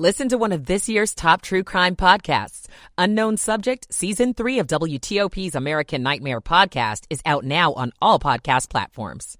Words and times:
Listen 0.00 0.30
to 0.30 0.38
one 0.38 0.52
of 0.52 0.64
this 0.64 0.88
year's 0.88 1.14
top 1.14 1.42
true 1.42 1.62
crime 1.62 1.94
podcasts. 1.94 2.68
Unknown 2.96 3.36
Subject, 3.36 3.86
Season 3.92 4.32
3 4.32 4.60
of 4.60 4.66
WTOP's 4.66 5.54
American 5.54 6.02
Nightmare 6.02 6.40
podcast 6.40 7.04
is 7.10 7.20
out 7.26 7.44
now 7.44 7.74
on 7.74 7.92
all 8.00 8.18
podcast 8.18 8.70
platforms. 8.70 9.36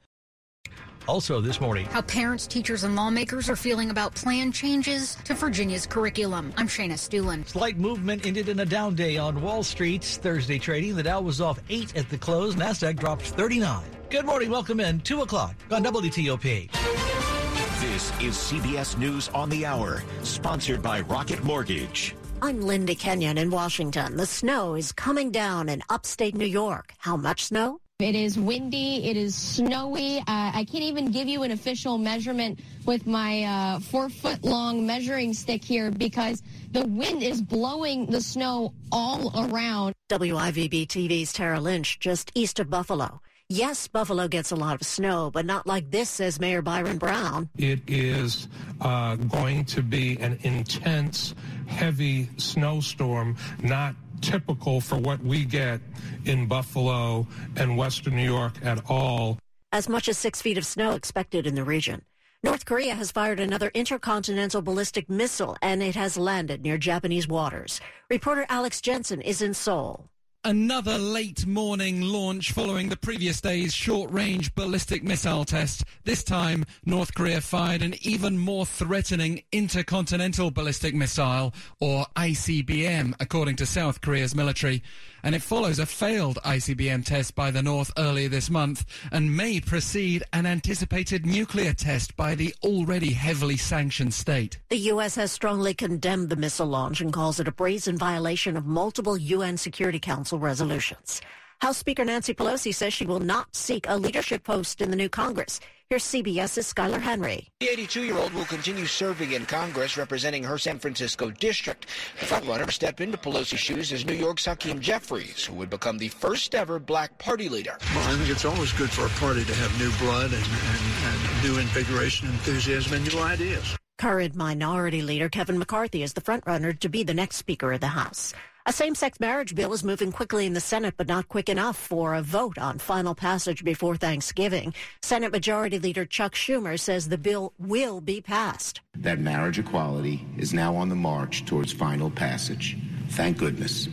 Also 1.09 1.41
this 1.41 1.63
morning, 1.63 1.87
how 1.87 2.03
parents, 2.03 2.47
teachers, 2.47 2.85
and 2.85 2.95
lawmakers 2.95 3.49
are 3.49 3.57
feeling 3.57 3.89
about 3.89 4.15
plan 4.15 4.53
changes 4.53 5.15
to 5.25 5.33
Virginia's 5.33 5.87
curriculum. 5.87 6.53
I'm 6.59 6.69
Shayna 6.69 6.99
Stulin. 6.99 7.49
Slight 7.49 7.79
movement 7.79 8.27
ended 8.27 8.51
in 8.51 8.61
a 8.61 8.67
down 8.67 8.95
day 8.95 9.17
on 9.17 9.41
Wall 9.41 9.63
Street. 9.63 10.05
Thursday 10.05 10.59
trading, 10.59 10.95
the 10.95 11.05
Dow 11.05 11.23
was 11.23 11.41
off 11.41 11.59
8 11.71 11.97
at 11.97 12.11
the 12.11 12.19
close. 12.19 12.55
NASDAQ 12.55 12.99
dropped 12.99 13.23
39. 13.23 13.83
Good 14.11 14.27
morning. 14.27 14.51
Welcome 14.51 14.81
in. 14.81 15.01
2 15.01 15.23
o'clock 15.23 15.55
on 15.71 15.83
WTOP. 15.83 17.40
This 17.81 18.11
is 18.21 18.35
CBS 18.37 18.99
News 18.99 19.31
on 19.31 19.49
the 19.49 19.65
Hour, 19.65 20.03
sponsored 20.23 20.83
by 20.83 21.01
Rocket 21.01 21.43
Mortgage. 21.43 22.15
I'm 22.43 22.61
Linda 22.61 22.95
Kenyon 22.95 23.39
in 23.39 23.51
Washington. 23.51 24.19
The 24.19 24.27
snow 24.27 24.75
is 24.75 24.93
coming 24.93 25.31
down 25.31 25.71
in 25.71 25.81
upstate 25.89 26.35
New 26.35 26.45
York. 26.45 26.93
How 26.99 27.17
much 27.17 27.45
snow? 27.45 27.81
It 27.99 28.15
is 28.15 28.39
windy. 28.39 29.09
It 29.09 29.17
is 29.17 29.35
snowy. 29.35 30.19
Uh, 30.19 30.25
I 30.27 30.67
can't 30.71 30.85
even 30.85 31.11
give 31.11 31.27
you 31.27 31.43
an 31.43 31.53
official 31.53 31.97
measurement 31.97 32.61
with 32.85 33.07
my 33.07 33.45
uh, 33.45 33.81
four 33.81 34.11
foot 34.11 34.45
long 34.45 34.85
measuring 34.87 35.33
stick 35.33 35.65
here 35.65 35.91
because 35.91 36.43
the 36.73 36.87
wind 36.87 37.23
is 37.23 37.41
blowing 37.41 38.05
the 38.05 38.21
snow 38.21 38.75
all 38.93 39.33
around. 39.51 39.95
WIVB 40.11 40.87
TV's 40.87 41.33
Tara 41.33 41.59
Lynch, 41.59 41.99
just 41.99 42.31
east 42.35 42.61
of 42.61 42.69
Buffalo. 42.69 43.23
Yes, 43.53 43.89
Buffalo 43.89 44.29
gets 44.29 44.53
a 44.53 44.55
lot 44.55 44.77
of 44.77 44.87
snow, 44.87 45.29
but 45.29 45.45
not 45.45 45.67
like 45.67 45.91
this, 45.91 46.09
says 46.09 46.39
Mayor 46.39 46.63
Byron 46.63 46.99
Brown. 46.99 47.51
It 47.59 47.81
is 47.89 48.47
uh, 48.81 49.17
going 49.17 49.65
to 49.65 49.83
be 49.83 50.17
an 50.21 50.39
intense, 50.43 51.35
heavy 51.67 52.29
snowstorm, 52.37 53.37
not 53.61 53.97
typical 54.21 54.81
for 54.81 54.99
what 54.99 55.21
we 55.25 55.45
get 55.45 55.81
in 56.27 56.47
Buffalo 56.47 57.27
and 57.57 57.77
Western 57.77 58.15
New 58.15 58.23
York 58.23 58.53
at 58.63 58.89
all. 58.89 59.37
As 59.73 59.89
much 59.89 60.09
as 60.09 60.17
six 60.17 60.41
feet 60.41 60.57
of 60.57 60.65
snow 60.65 60.93
expected 60.93 61.45
in 61.45 61.57
the 61.57 61.65
region. 61.65 62.03
North 62.45 62.65
Korea 62.65 62.95
has 62.95 63.11
fired 63.11 63.41
another 63.41 63.73
intercontinental 63.75 64.63
ballistic 64.63 65.11
missile 65.11 65.57
and 65.61 65.83
it 65.83 65.97
has 65.97 66.17
landed 66.17 66.63
near 66.63 66.79
Japanese 66.79 67.27
waters. 67.27 67.81
Reporter 68.09 68.47
Alex 68.49 68.81
Jensen 68.81 69.21
is 69.21 69.43
in 69.43 69.55
Seoul. 69.55 70.10
Another 70.43 70.97
late 70.97 71.45
morning 71.45 72.01
launch 72.01 72.53
following 72.53 72.89
the 72.89 72.97
previous 72.97 73.43
day's 73.43 73.75
short 73.75 74.11
range 74.11 74.55
ballistic 74.55 75.05
missile 75.05 75.45
test. 75.45 75.85
This 76.05 76.25
time, 76.25 76.65
North 76.87 77.13
Korea 77.15 77.43
fired 77.43 77.83
an 77.83 77.95
even 78.01 78.39
more 78.39 78.65
threatening 78.65 79.43
intercontinental 79.53 80.51
ballistic 80.51 80.95
missile, 80.95 81.53
or 81.79 82.07
ICBM, 82.17 83.17
according 83.21 83.57
to 83.57 83.67
South 83.67 84.01
Korea's 84.01 84.35
military. 84.35 84.83
And 85.23 85.35
it 85.35 85.43
follows 85.43 85.79
a 85.79 85.87
failed 85.87 86.39
ICBM 86.45 87.05
test 87.05 87.35
by 87.35 87.51
the 87.51 87.63
North 87.63 87.91
earlier 87.99 88.29
this 88.29 88.51
month 88.51 88.85
and 89.13 89.37
may 89.37 89.61
precede 89.61 90.23
an 90.33 90.47
anticipated 90.47 91.27
nuclear 91.27 91.73
test 91.73 92.17
by 92.17 92.35
the 92.35 92.55
already 92.63 93.13
heavily 93.13 93.57
sanctioned 93.57 94.15
state. 94.15 94.59
The 94.69 94.79
U.S. 94.79 95.15
has 95.17 95.33
strongly 95.33 95.75
condemned 95.75 96.31
the 96.31 96.37
missile 96.37 96.67
launch 96.67 97.01
and 97.01 97.13
calls 97.13 97.41
it 97.41 97.49
a 97.49 97.53
brazen 97.53 97.97
violation 97.99 98.57
of 98.57 98.67
multiple 98.67 99.17
UN 99.17 99.57
Security 99.57 99.99
Council 99.99 100.39
resolutions. 100.39 101.21
House 101.61 101.77
Speaker 101.77 102.07
Nancy 102.07 102.33
Pelosi 102.33 102.75
says 102.75 102.95
she 102.95 103.05
will 103.05 103.21
not 103.21 103.55
seek 103.55 103.85
a 103.87 103.99
leadership 103.99 104.45
post 104.45 104.81
in 104.81 104.91
the 104.91 104.97
new 104.97 105.11
Congress. 105.11 105.61
Here's 105.91 106.05
CBS's 106.05 106.73
Skyler 106.73 107.01
Henry. 107.01 107.49
The 107.59 107.67
82-year-old 107.67 108.33
will 108.33 108.45
continue 108.45 108.87
serving 108.87 109.33
in 109.33 109.45
Congress 109.45 109.97
representing 109.97 110.45
her 110.45 110.57
San 110.57 110.79
Francisco 110.79 111.33
district. 111.33 111.87
The 112.21 112.27
frontrunner 112.27 112.65
to 112.67 112.71
step 112.71 113.01
into 113.01 113.19
Pelosi's 113.19 113.59
shoes 113.59 113.91
is 113.91 114.07
New 114.07 114.15
York's 114.15 114.45
Hakeem 114.45 114.79
Jeffries, 114.79 115.45
who 115.45 115.55
would 115.55 115.69
become 115.69 115.99
the 115.99 116.07
first 116.07 116.55
ever 116.55 116.79
black 116.79 117.19
party 117.19 117.49
leader. 117.49 117.77
Well, 117.93 118.09
I 118.09 118.17
think 118.17 118.31
it's 118.31 118.45
always 118.45 118.73
good 118.75 118.89
for 118.89 119.05
a 119.05 119.09
party 119.19 119.45
to 119.45 119.53
have 119.53 119.81
new 119.81 119.91
blood 119.99 120.33
and, 120.33 120.35
and, 120.35 121.25
and 121.25 121.43
new 121.43 121.59
invigoration, 121.59 122.29
enthusiasm, 122.29 122.93
and 122.93 123.13
new 123.13 123.19
ideas. 123.19 123.77
Current 123.99 124.37
Minority 124.37 125.03
Leader 125.03 125.29
Kevin 125.29 125.59
McCarthy 125.59 126.05
is 126.05 126.13
the 126.13 126.21
frontrunner 126.21 126.79
to 126.79 126.89
be 126.89 127.03
the 127.03 127.15
next 127.15 127.35
Speaker 127.35 127.73
of 127.73 127.81
the 127.81 127.89
House. 127.89 128.33
A 128.67 128.73
same-sex 128.73 129.19
marriage 129.21 129.55
bill 129.55 129.73
is 129.73 129.83
moving 129.83 130.13
quickly 130.13 130.45
in 130.45 130.53
the 130.53 130.61
Senate, 130.61 130.95
but 130.99 131.09
not 131.09 131.29
quick 131.29 131.49
enough 131.49 131.79
for 131.79 132.15
a 132.15 132.21
vote 132.21 132.59
on 132.59 132.79
final 132.79 133.15
passage 133.15 133.65
before 133.65 133.97
Thanksgiving. 133.97 134.75
Senate 135.01 135.33
Majority 135.33 135.79
Leader 135.79 136.05
Chuck 136.05 136.35
Schumer 136.35 136.79
says 136.79 137.09
the 137.09 137.17
bill 137.17 137.55
will 137.59 138.03
be 138.03 138.21
passed. 138.21 138.83
That 138.95 139.19
marriage 139.19 139.59
equality 139.59 140.27
is 140.37 140.53
now 140.53 140.77
on 140.77 140.91
the 140.91 140.95
march 140.95 141.47
towards 141.47 141.73
final 141.73 142.11
passage. 142.11 142.77
Thank 143.11 143.39
goodness. 143.39 143.89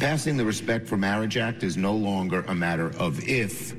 Passing 0.00 0.38
the 0.38 0.46
Respect 0.46 0.88
for 0.88 0.96
Marriage 0.96 1.36
Act 1.36 1.62
is 1.62 1.76
no 1.76 1.94
longer 1.94 2.46
a 2.48 2.54
matter 2.54 2.90
of 2.96 3.28
if, 3.28 3.74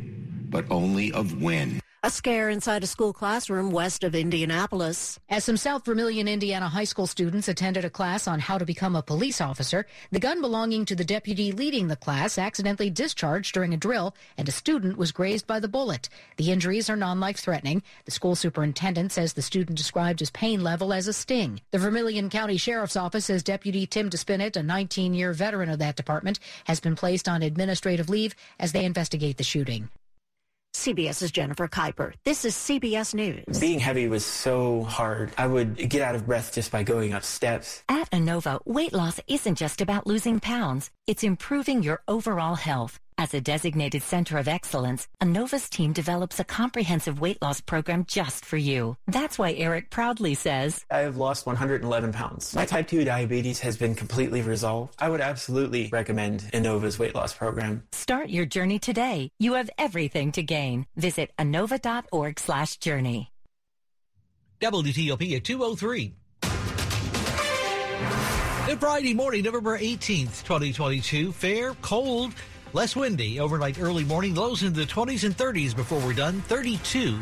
but 0.49 0.65
only 0.69 1.11
of 1.13 1.41
when. 1.41 1.81
A 2.01 2.09
scare 2.09 2.49
inside 2.49 2.81
a 2.81 2.87
school 2.87 3.11
classroom 3.11 3.71
west 3.71 4.05
of 4.05 4.15
Indianapolis. 4.15 5.19
As 5.27 5.43
some 5.43 5.57
South 5.57 5.83
Vermilion, 5.83 6.29
Indiana 6.29 6.69
high 6.69 6.85
school 6.85 7.07
students 7.07 7.49
attended 7.49 7.83
a 7.83 7.89
class 7.89 8.25
on 8.25 8.39
how 8.39 8.57
to 8.57 8.65
become 8.65 8.95
a 8.95 9.01
police 9.01 9.41
officer, 9.41 9.85
the 10.09 10.19
gun 10.21 10.39
belonging 10.39 10.85
to 10.85 10.95
the 10.95 11.03
deputy 11.03 11.51
leading 11.51 11.89
the 11.89 11.97
class 11.97 12.37
accidentally 12.37 12.89
discharged 12.89 13.53
during 13.53 13.73
a 13.73 13.77
drill, 13.77 14.15
and 14.37 14.47
a 14.47 14.53
student 14.53 14.97
was 14.97 15.11
grazed 15.11 15.45
by 15.45 15.59
the 15.59 15.67
bullet. 15.67 16.07
The 16.37 16.53
injuries 16.53 16.89
are 16.89 16.95
non-life 16.95 17.39
threatening. 17.39 17.83
The 18.05 18.11
school 18.11 18.37
superintendent 18.37 19.11
says 19.11 19.33
the 19.33 19.41
student 19.41 19.77
described 19.77 20.21
his 20.21 20.31
pain 20.31 20.63
level 20.63 20.93
as 20.93 21.05
a 21.09 21.11
sting. 21.11 21.59
The 21.71 21.79
Vermilion 21.79 22.29
County 22.29 22.55
Sheriff's 22.55 22.95
Office 22.95 23.25
says 23.25 23.43
Deputy 23.43 23.85
Tim 23.85 24.09
Despinnett, 24.09 24.55
a 24.55 24.61
19-year 24.61 25.33
veteran 25.33 25.67
of 25.67 25.79
that 25.79 25.97
department, 25.97 26.39
has 26.63 26.79
been 26.79 26.95
placed 26.95 27.27
on 27.27 27.41
administrative 27.41 28.07
leave 28.07 28.35
as 28.57 28.71
they 28.71 28.85
investigate 28.85 29.35
the 29.35 29.43
shooting. 29.43 29.89
CBS's 30.75 31.31
Jennifer 31.31 31.67
Kuiper. 31.67 32.13
This 32.23 32.45
is 32.45 32.55
CBS 32.55 33.13
News. 33.13 33.59
Being 33.59 33.79
heavy 33.79 34.07
was 34.07 34.25
so 34.25 34.83
hard. 34.83 35.31
I 35.37 35.47
would 35.47 35.75
get 35.89 36.01
out 36.01 36.15
of 36.15 36.25
breath 36.25 36.53
just 36.53 36.71
by 36.71 36.83
going 36.83 37.13
up 37.13 37.23
steps. 37.23 37.83
At 37.89 38.09
Inova, 38.11 38.59
weight 38.65 38.93
loss 38.93 39.19
isn't 39.27 39.55
just 39.55 39.81
about 39.81 40.07
losing 40.07 40.39
pounds. 40.39 40.91
It's 41.07 41.23
improving 41.23 41.83
your 41.83 42.01
overall 42.07 42.55
health. 42.55 42.99
As 43.19 43.33
a 43.33 43.41
designated 43.41 44.01
center 44.01 44.37
of 44.37 44.47
excellence, 44.47 45.09
Inova's 45.21 45.69
team 45.69 45.91
develops 45.91 46.39
a 46.39 46.45
comprehensive 46.45 47.19
weight 47.19 47.41
loss 47.41 47.59
program 47.59 48.05
just 48.07 48.45
for 48.45 48.55
you. 48.55 48.95
That's 49.07 49.37
why 49.37 49.51
Eric 49.51 49.89
proudly 49.89 50.35
says, 50.35 50.85
I 50.89 50.99
have 50.99 51.17
lost 51.17 51.45
111 51.45 52.13
pounds. 52.13 52.55
My 52.55 52.65
type 52.65 52.87
2 52.87 53.03
diabetes 53.03 53.59
has 53.59 53.75
been 53.75 53.93
completely 53.93 54.41
resolved. 54.41 54.95
I 54.99 55.09
would 55.09 55.19
absolutely 55.19 55.89
recommend 55.91 56.43
Inova's 56.53 56.97
weight 56.97 57.13
loss 57.13 57.33
program. 57.33 57.83
Start 57.91 58.29
your 58.29 58.45
journey 58.45 58.79
today. 58.79 59.31
You 59.37 59.55
have 59.55 59.69
everything 59.77 60.31
to 60.31 60.41
gain. 60.41 60.85
Visit 60.95 61.33
inova.org 61.37 62.39
slash 62.39 62.77
journey. 62.77 63.33
WTOP 64.61 65.35
at 65.35 65.43
203. 65.43 66.13
Good 68.69 68.79
Friday 68.79 69.13
morning, 69.13 69.43
November 69.43 69.77
18th, 69.77 70.43
2022. 70.43 71.31
Fair, 71.33 71.73
cold, 71.81 72.33
Less 72.71 72.95
windy 72.95 73.39
overnight 73.39 73.79
early 73.79 74.03
morning, 74.03 74.35
lows 74.35 74.61
in 74.61 74.73
the 74.73 74.85
20s 74.85 75.23
and 75.23 75.35
30s 75.35 75.75
before 75.75 75.99
we're 76.01 76.13
done. 76.13 76.39
32 76.41 77.17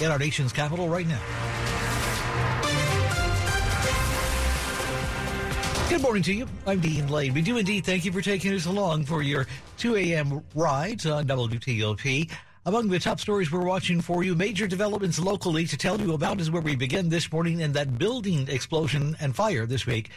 in 0.00 0.10
our 0.10 0.18
nation's 0.18 0.52
capital 0.52 0.88
right 0.88 1.06
now. 1.06 1.20
Good 5.88 6.02
morning 6.02 6.24
to 6.24 6.32
you. 6.32 6.48
I'm 6.66 6.80
Dean 6.80 7.06
Lane. 7.06 7.32
We 7.32 7.42
do 7.42 7.58
indeed 7.58 7.86
thank 7.86 8.04
you 8.04 8.10
for 8.10 8.20
taking 8.20 8.52
us 8.52 8.66
along 8.66 9.04
for 9.04 9.22
your 9.22 9.46
2 9.76 9.94
a.m. 9.94 10.42
rides 10.56 11.06
on 11.06 11.28
WTOP. 11.28 12.32
Among 12.66 12.88
the 12.88 12.98
top 12.98 13.20
stories 13.20 13.52
we're 13.52 13.64
watching 13.64 14.00
for 14.00 14.24
you, 14.24 14.34
major 14.34 14.66
developments 14.66 15.20
locally 15.20 15.64
to 15.66 15.76
tell 15.76 16.00
you 16.00 16.14
about 16.14 16.40
is 16.40 16.50
where 16.50 16.60
we 16.60 16.74
begin 16.74 17.08
this 17.08 17.30
morning 17.30 17.62
and 17.62 17.72
that 17.74 17.98
building 17.98 18.48
explosion 18.48 19.16
and 19.20 19.34
fire 19.34 19.64
this 19.64 19.86
week 19.86 20.10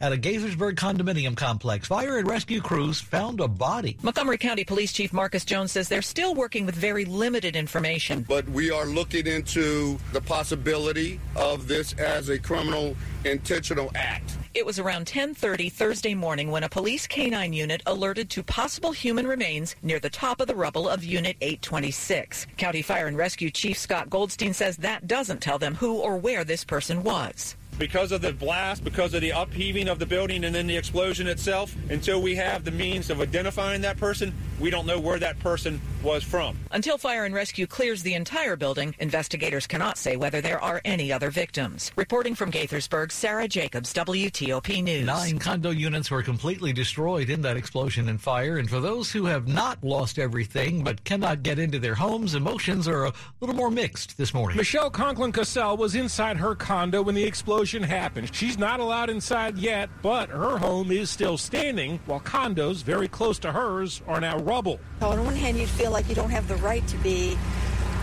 at 0.00 0.12
a 0.12 0.16
Gaithersburg 0.16 0.74
condominium 0.74 1.36
complex. 1.36 1.88
Fire 1.88 2.18
and 2.18 2.28
rescue 2.28 2.60
crews 2.60 3.00
found 3.00 3.40
a 3.40 3.48
body. 3.48 3.96
Montgomery 4.02 4.38
County 4.38 4.64
Police 4.64 4.92
Chief 4.92 5.12
Marcus 5.12 5.44
Jones 5.44 5.72
says 5.72 5.88
they're 5.88 6.02
still 6.02 6.34
working 6.34 6.66
with 6.66 6.74
very 6.74 7.04
limited 7.04 7.56
information. 7.56 8.24
But 8.28 8.48
we 8.48 8.70
are 8.70 8.86
looking 8.86 9.26
into 9.26 9.98
the 10.12 10.20
possibility 10.20 11.20
of 11.36 11.68
this 11.68 11.92
as 11.94 12.28
a 12.28 12.38
criminal 12.38 12.96
intentional 13.24 13.90
act. 13.94 14.36
It 14.52 14.66
was 14.66 14.78
around 14.78 15.06
10:30 15.06 15.70
Thursday 15.70 16.14
morning 16.14 16.50
when 16.50 16.64
a 16.64 16.68
police 16.68 17.06
canine 17.06 17.52
unit 17.52 17.82
alerted 17.86 18.30
to 18.30 18.42
possible 18.42 18.90
human 18.92 19.26
remains 19.26 19.76
near 19.82 20.00
the 20.00 20.10
top 20.10 20.40
of 20.40 20.48
the 20.48 20.56
rubble 20.56 20.88
of 20.88 21.04
Unit 21.04 21.36
826. 21.40 22.46
County 22.56 22.82
Fire 22.82 23.06
and 23.06 23.16
Rescue 23.16 23.50
Chief 23.50 23.78
Scott 23.78 24.10
Goldstein 24.10 24.52
says 24.52 24.78
that 24.78 25.06
doesn't 25.06 25.40
tell 25.40 25.58
them 25.58 25.76
who 25.76 25.98
or 25.98 26.16
where 26.16 26.42
this 26.42 26.64
person 26.64 27.04
was 27.04 27.54
because 27.78 28.12
of 28.12 28.20
the 28.20 28.32
blast, 28.32 28.84
because 28.84 29.14
of 29.14 29.20
the 29.20 29.30
upheaving 29.30 29.88
of 29.88 29.98
the 29.98 30.06
building 30.06 30.44
and 30.44 30.54
then 30.54 30.66
the 30.66 30.76
explosion 30.76 31.26
itself, 31.26 31.74
until 31.88 32.20
we 32.20 32.34
have 32.34 32.64
the 32.64 32.70
means 32.70 33.10
of 33.10 33.20
identifying 33.20 33.80
that 33.80 33.96
person, 33.96 34.34
we 34.58 34.68
don't 34.68 34.86
know 34.86 35.00
where 35.00 35.18
that 35.18 35.38
person 35.38 35.80
was 36.02 36.22
from. 36.22 36.58
Until 36.72 36.98
fire 36.98 37.24
and 37.24 37.34
rescue 37.34 37.66
clears 37.66 38.02
the 38.02 38.14
entire 38.14 38.56
building, 38.56 38.94
investigators 38.98 39.66
cannot 39.66 39.96
say 39.96 40.16
whether 40.16 40.40
there 40.40 40.62
are 40.62 40.80
any 40.84 41.12
other 41.12 41.30
victims. 41.30 41.90
Reporting 41.96 42.34
from 42.34 42.50
Gaithersburg, 42.50 43.12
Sarah 43.12 43.48
Jacobs, 43.48 43.94
WTOP 43.94 44.82
News. 44.82 45.06
Nine 45.06 45.38
condo 45.38 45.70
units 45.70 46.10
were 46.10 46.22
completely 46.22 46.72
destroyed 46.72 47.30
in 47.30 47.40
that 47.42 47.56
explosion 47.56 48.08
and 48.08 48.20
fire. 48.20 48.58
And 48.58 48.68
for 48.68 48.80
those 48.80 49.10
who 49.10 49.24
have 49.24 49.48
not 49.48 49.82
lost 49.82 50.18
everything 50.18 50.84
but 50.84 51.02
cannot 51.04 51.42
get 51.42 51.58
into 51.58 51.78
their 51.78 51.94
homes, 51.94 52.34
emotions 52.34 52.86
are 52.86 53.06
a 53.06 53.12
little 53.40 53.56
more 53.56 53.70
mixed 53.70 54.18
this 54.18 54.34
morning. 54.34 54.58
Michelle 54.58 54.90
Conklin 54.90 55.32
Cassell 55.32 55.76
was 55.76 55.94
inside 55.94 56.36
her 56.36 56.54
condo 56.54 57.00
when 57.02 57.14
the 57.14 57.24
explosion 57.24 57.69
happened. 57.78 58.34
She's 58.34 58.58
not 58.58 58.80
allowed 58.80 59.10
inside 59.10 59.56
yet, 59.56 59.88
but 60.02 60.28
her 60.28 60.58
home 60.58 60.90
is 60.90 61.10
still 61.10 61.38
standing, 61.38 62.00
while 62.06 62.20
condos 62.20 62.82
very 62.82 63.08
close 63.08 63.38
to 63.40 63.52
hers 63.52 64.02
are 64.06 64.20
now 64.20 64.38
rubble. 64.38 64.80
On 65.00 65.24
one 65.24 65.36
hand, 65.36 65.58
you'd 65.58 65.68
feel 65.68 65.90
like 65.90 66.08
you 66.08 66.14
don't 66.14 66.30
have 66.30 66.48
the 66.48 66.56
right 66.56 66.86
to 66.88 66.96
be 66.98 67.38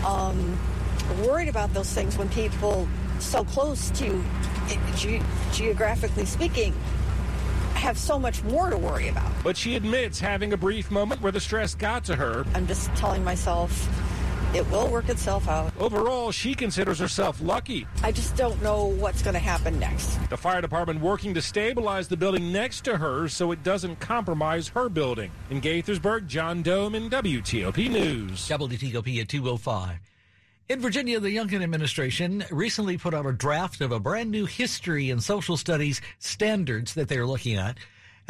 um, 0.06 0.58
worried 1.26 1.48
about 1.48 1.72
those 1.74 1.92
things 1.92 2.16
when 2.16 2.28
people 2.30 2.88
so 3.18 3.44
close 3.44 3.90
to 3.90 4.06
you, 4.06 4.24
ge- 4.96 5.22
geographically 5.52 6.24
speaking, 6.24 6.74
have 7.74 7.98
so 7.98 8.18
much 8.18 8.42
more 8.44 8.70
to 8.70 8.76
worry 8.76 9.08
about. 9.08 9.30
But 9.44 9.56
she 9.56 9.76
admits 9.76 10.18
having 10.18 10.52
a 10.52 10.56
brief 10.56 10.90
moment 10.90 11.20
where 11.20 11.32
the 11.32 11.40
stress 11.40 11.74
got 11.74 12.04
to 12.06 12.16
her. 12.16 12.44
I'm 12.54 12.66
just 12.66 12.92
telling 12.96 13.22
myself 13.22 13.88
it 14.54 14.68
will 14.70 14.88
work 14.88 15.08
itself 15.08 15.48
out. 15.48 15.72
Overall, 15.78 16.30
she 16.30 16.54
considers 16.54 16.98
herself 16.98 17.40
lucky. 17.40 17.86
I 18.02 18.12
just 18.12 18.36
don't 18.36 18.60
know 18.62 18.86
what's 18.86 19.22
going 19.22 19.34
to 19.34 19.40
happen 19.40 19.78
next. 19.78 20.18
The 20.30 20.36
fire 20.36 20.60
department 20.60 21.00
working 21.00 21.34
to 21.34 21.42
stabilize 21.42 22.08
the 22.08 22.16
building 22.16 22.52
next 22.52 22.84
to 22.84 22.96
hers 22.96 23.32
so 23.32 23.52
it 23.52 23.62
doesn't 23.62 24.00
compromise 24.00 24.68
her 24.68 24.88
building. 24.88 25.30
In 25.50 25.60
Gaithersburg, 25.60 26.26
John 26.26 26.62
Domen 26.62 27.10
WTOP 27.10 27.90
News. 27.90 28.48
WTOP 28.48 29.20
at 29.20 29.28
205. 29.28 29.98
In 30.68 30.80
Virginia, 30.80 31.18
the 31.18 31.34
Youngkin 31.34 31.62
administration 31.62 32.44
recently 32.50 32.98
put 32.98 33.14
out 33.14 33.24
a 33.24 33.32
draft 33.32 33.80
of 33.80 33.90
a 33.90 33.98
brand 33.98 34.30
new 34.30 34.44
history 34.44 35.08
and 35.08 35.22
social 35.22 35.56
studies 35.56 36.02
standards 36.18 36.92
that 36.92 37.08
they're 37.08 37.26
looking 37.26 37.56
at. 37.56 37.78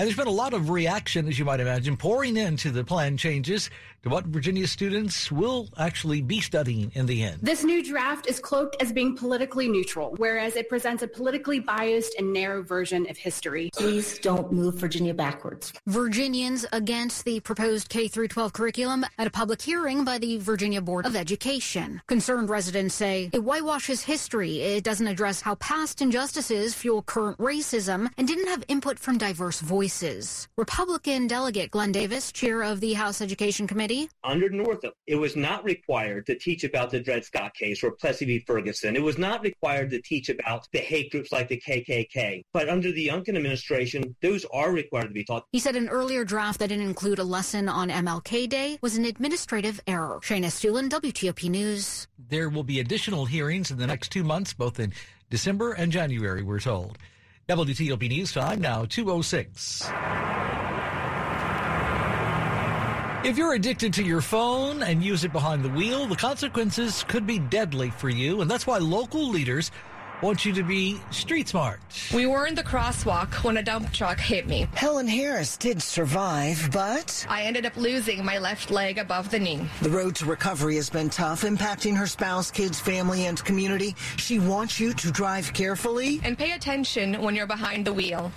And 0.01 0.07
there's 0.07 0.17
been 0.17 0.29
a 0.29 0.31
lot 0.31 0.55
of 0.55 0.71
reaction, 0.71 1.27
as 1.27 1.41
you 1.41 1.45
might 1.45 1.59
imagine, 1.59 1.97
pouring 1.97 2.37
into 2.37 2.71
the 2.71 2.85
plan 2.85 3.17
changes 3.17 3.69
to 4.05 4.09
what 4.09 4.27
Virginia 4.27 4.65
students 4.69 5.33
will 5.33 5.69
actually 5.77 6.23
be 6.23 6.41
studying 6.41 6.93
in 6.95 7.07
the 7.07 7.25
end. 7.25 7.41
This 7.43 7.65
new 7.65 7.85
draft 7.85 8.29
is 8.29 8.39
cloaked 8.39 8.77
as 8.81 8.93
being 8.93 9.17
politically 9.17 9.69
neutral, 9.69 10.15
whereas 10.19 10.55
it 10.55 10.69
presents 10.69 11.03
a 11.03 11.09
politically 11.09 11.59
biased 11.59 12.15
and 12.17 12.33
narrow 12.33 12.63
version 12.63 13.11
of 13.11 13.17
history. 13.17 13.71
Please 13.75 14.21
don't 14.21 14.53
move 14.53 14.77
Virginia 14.77 15.15
backwards. 15.15 15.73
Virginians 15.89 16.65
against 16.71 17.25
the 17.25 17.41
proposed 17.41 17.89
K 17.89 18.07
12 18.07 18.53
curriculum 18.53 19.05
at 19.19 19.27
a 19.27 19.31
public 19.31 19.61
hearing 19.61 20.05
by 20.05 20.19
the 20.19 20.39
Virginia 20.39 20.81
Board 20.81 21.07
of 21.07 21.17
Education. 21.17 22.01
Concerned 22.07 22.51
residents 22.51 22.95
say 22.95 23.31
it 23.33 23.43
whitewashes 23.43 24.05
history, 24.05 24.61
it 24.61 24.85
doesn't 24.85 25.09
address 25.09 25.41
how 25.41 25.57
past 25.57 26.01
injustices 26.01 26.73
fuel 26.73 27.03
current 27.03 27.37
racism, 27.39 28.09
and 28.17 28.29
didn't 28.29 28.47
have 28.47 28.63
input 28.69 28.97
from 28.97 29.19
diverse 29.19 29.59
voices. 29.59 29.88
Republican 30.57 31.27
delegate 31.27 31.71
Glenn 31.71 31.93
Davis, 31.93 32.33
chair 32.33 32.63
of 32.63 32.81
the 32.81 32.93
House 32.93 33.21
Education 33.21 33.67
Committee, 33.67 34.09
under 34.23 34.49
Northam, 34.51 34.93
it 35.07 35.17
was 35.17 35.37
not 35.37 35.65
required 35.65 36.27
to 36.27 36.39
teach 36.39 36.65
about 36.65 36.91
the 36.91 37.01
Dred 37.01 37.25
Scott 37.25 37.55
case 37.55 37.83
or 37.83 37.93
Plessy 37.93 38.27
v. 38.27 38.39
Ferguson. 38.41 38.97
It 38.97 39.03
was 39.03 39.19
not 39.19 39.43
required 39.43 39.91
to 39.91 40.03
teach 40.03 40.29
about 40.29 40.67
the 40.73 40.79
hate 40.79 41.11
groups 41.11 41.33
like 41.33 41.49
the 41.49 41.61
KKK. 41.61 42.43
But 42.53 42.69
under 42.69 42.93
the 42.93 43.09
Youngkin 43.09 43.37
administration, 43.37 44.15
those 44.21 44.45
are 44.53 44.73
required 44.73 45.09
to 45.09 45.15
be 45.15 45.25
taught. 45.25 45.45
He 45.53 45.59
said 45.59 45.77
an 45.77 45.89
earlier 45.89 46.25
draft 46.25 46.61
that 46.61 46.69
didn't 46.69 46.87
include 46.87 47.19
a 47.19 47.25
lesson 47.25 47.69
on 47.69 47.89
MLK 47.89 48.49
Day 48.49 48.79
was 48.83 48.97
an 48.97 49.05
administrative 49.05 49.81
error. 49.87 50.21
Shayna 50.23 50.47
Stulin, 50.47 50.89
WTOP 50.89 51.49
News. 51.49 52.07
There 52.19 52.49
will 52.49 52.65
be 52.65 52.81
additional 52.81 53.25
hearings 53.25 53.71
in 53.71 53.79
the 53.79 53.87
next 53.87 54.11
two 54.11 54.25
months, 54.25 54.53
both 54.53 54.79
in 54.79 54.93
December 55.31 55.73
and 55.73 55.93
January, 55.93 56.43
we're 56.43 56.61
told. 56.61 56.99
WTOP 57.49 58.11
News 58.11 58.33
time 58.33 58.61
now 58.61 58.85
206. 58.85 59.91
If 63.25 63.39
you're 63.39 63.55
addicted 63.55 63.91
to 63.95 64.03
your 64.03 64.21
phone 64.21 64.83
and 64.83 65.03
use 65.03 65.25
it 65.25 65.33
behind 65.33 65.65
the 65.65 65.71
wheel, 65.71 66.07
the 66.07 66.15
consequences 66.15 67.05
could 67.05 67.27
be 67.27 67.39
deadly 67.39 67.89
for 67.89 68.11
you. 68.11 68.43
And 68.43 68.51
that's 68.51 68.67
why 68.67 68.77
local 68.77 69.27
leaders 69.31 69.71
want 70.23 70.45
you 70.45 70.53
to 70.53 70.63
be 70.63 71.01
street 71.11 71.49
smart. 71.49 71.81
We 72.15 72.27
were 72.27 72.47
in 72.47 72.55
the 72.55 72.63
crosswalk 72.63 73.45
when 73.45 73.57
a 73.57 73.63
dump 73.63 73.93
truck 73.93 74.19
hit 74.19 74.47
me. 74.47 74.67
Helen 74.75 75.07
Harris 75.07 75.57
did 75.57 75.83
survive, 75.83 76.71
but 76.73 77.27
I 77.29 77.43
ended 77.43 77.67
up 77.67 77.77
losing 77.77 78.25
my 78.25 78.39
left 78.39 78.71
leg 78.71 78.99
above 78.99 79.31
the 79.31 79.39
knee. 79.39 79.67
The 79.83 79.91
road 79.91 80.17
to 80.17 80.25
recovery 80.25 80.77
has 80.77 80.91
been 80.91 81.11
tough, 81.11 81.43
impacting 81.43 81.97
her 81.97 82.07
spouse, 82.07 82.51
kids, 82.51 82.81
family, 82.81 83.27
and 83.27 83.43
community. 83.45 83.95
She 84.17 84.39
wants 84.39 84.81
you 84.81 84.93
to 84.95 85.11
drive 85.11 85.53
carefully 85.53 86.21
and 86.25 86.37
pay 86.37 86.53
attention 86.53 87.21
when 87.23 87.35
you're 87.35 87.47
behind 87.47 87.87
the 87.87 87.93
wheel. 87.93 88.33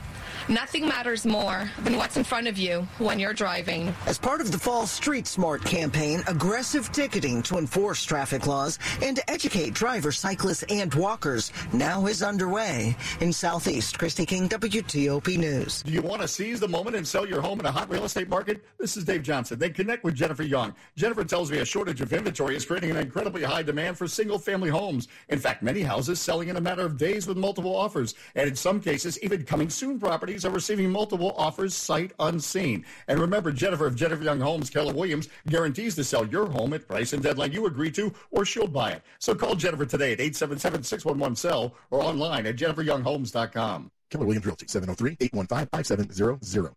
Nothing 0.49 0.87
matters 0.87 1.25
more 1.25 1.69
than 1.83 1.97
what's 1.97 2.17
in 2.17 2.23
front 2.23 2.47
of 2.47 2.57
you 2.57 2.87
when 2.97 3.19
you're 3.19 3.33
driving. 3.33 3.93
As 4.07 4.17
part 4.17 4.41
of 4.41 4.51
the 4.51 4.57
Fall 4.57 4.87
Street 4.87 5.27
Smart 5.27 5.63
campaign, 5.63 6.23
aggressive 6.27 6.91
ticketing 6.91 7.43
to 7.43 7.57
enforce 7.57 8.03
traffic 8.03 8.47
laws 8.47 8.79
and 9.03 9.15
to 9.17 9.29
educate 9.29 9.73
drivers, 9.73 10.17
cyclists, 10.17 10.63
and 10.69 10.93
walkers 10.95 11.51
now 11.73 12.07
is 12.07 12.23
underway. 12.23 12.95
In 13.19 13.31
Southeast, 13.31 13.99
Kristi 13.99 14.25
King, 14.25 14.49
WTOP 14.49 15.37
News. 15.37 15.83
Do 15.83 15.91
you 15.91 16.01
want 16.01 16.21
to 16.21 16.27
seize 16.27 16.59
the 16.59 16.67
moment 16.67 16.95
and 16.95 17.07
sell 17.07 17.27
your 17.27 17.41
home 17.41 17.59
in 17.59 17.65
a 17.67 17.71
hot 17.71 17.89
real 17.89 18.05
estate 18.05 18.27
market? 18.27 18.65
This 18.79 18.97
is 18.97 19.03
Dave 19.03 19.23
Johnson. 19.23 19.59
Then 19.59 19.73
connect 19.73 20.03
with 20.03 20.15
Jennifer 20.15 20.43
Young. 20.43 20.73
Jennifer 20.95 21.23
tells 21.23 21.51
me 21.51 21.59
a 21.59 21.65
shortage 21.65 22.01
of 22.01 22.11
inventory 22.13 22.55
is 22.55 22.65
creating 22.65 22.91
an 22.91 22.97
incredibly 22.97 23.43
high 23.43 23.63
demand 23.63 23.97
for 23.97 24.07
single 24.07 24.39
family 24.39 24.69
homes. 24.69 25.07
In 25.29 25.37
fact, 25.37 25.61
many 25.61 25.81
houses 25.81 26.19
selling 26.19 26.49
in 26.49 26.57
a 26.57 26.61
matter 26.61 26.85
of 26.85 26.97
days 26.97 27.27
with 27.27 27.37
multiple 27.37 27.75
offers. 27.75 28.15
And 28.35 28.49
in 28.49 28.55
some 28.55 28.81
cases, 28.81 29.21
even 29.21 29.43
coming 29.43 29.69
soon 29.69 29.99
properties 29.99 30.30
are 30.45 30.49
receiving 30.49 30.89
multiple 30.89 31.33
offers 31.37 31.75
sight 31.75 32.13
unseen. 32.19 32.85
And 33.07 33.19
remember, 33.19 33.51
Jennifer 33.51 33.85
of 33.85 33.95
Jennifer 33.95 34.23
Young 34.23 34.39
Homes, 34.39 34.69
Keller 34.69 34.93
Williams, 34.93 35.29
guarantees 35.47 35.95
to 35.95 36.03
sell 36.03 36.25
your 36.25 36.47
home 36.47 36.73
at 36.73 36.87
price 36.87 37.13
and 37.13 37.21
deadline 37.21 37.51
you 37.51 37.65
agree 37.65 37.91
to, 37.91 38.13
or 38.31 38.45
she'll 38.45 38.67
buy 38.67 38.91
it. 38.91 39.03
So 39.19 39.35
call 39.35 39.55
Jennifer 39.55 39.85
today 39.85 40.13
at 40.13 40.19
877-611-SELL 40.19 41.75
or 41.91 42.01
online 42.01 42.47
at 42.47 42.55
jenniferyounghomes.com. 42.55 43.91
Keller 44.09 44.25
Williams 44.25 44.45
Realty, 44.45 44.65
703-815-5700. 44.67 46.73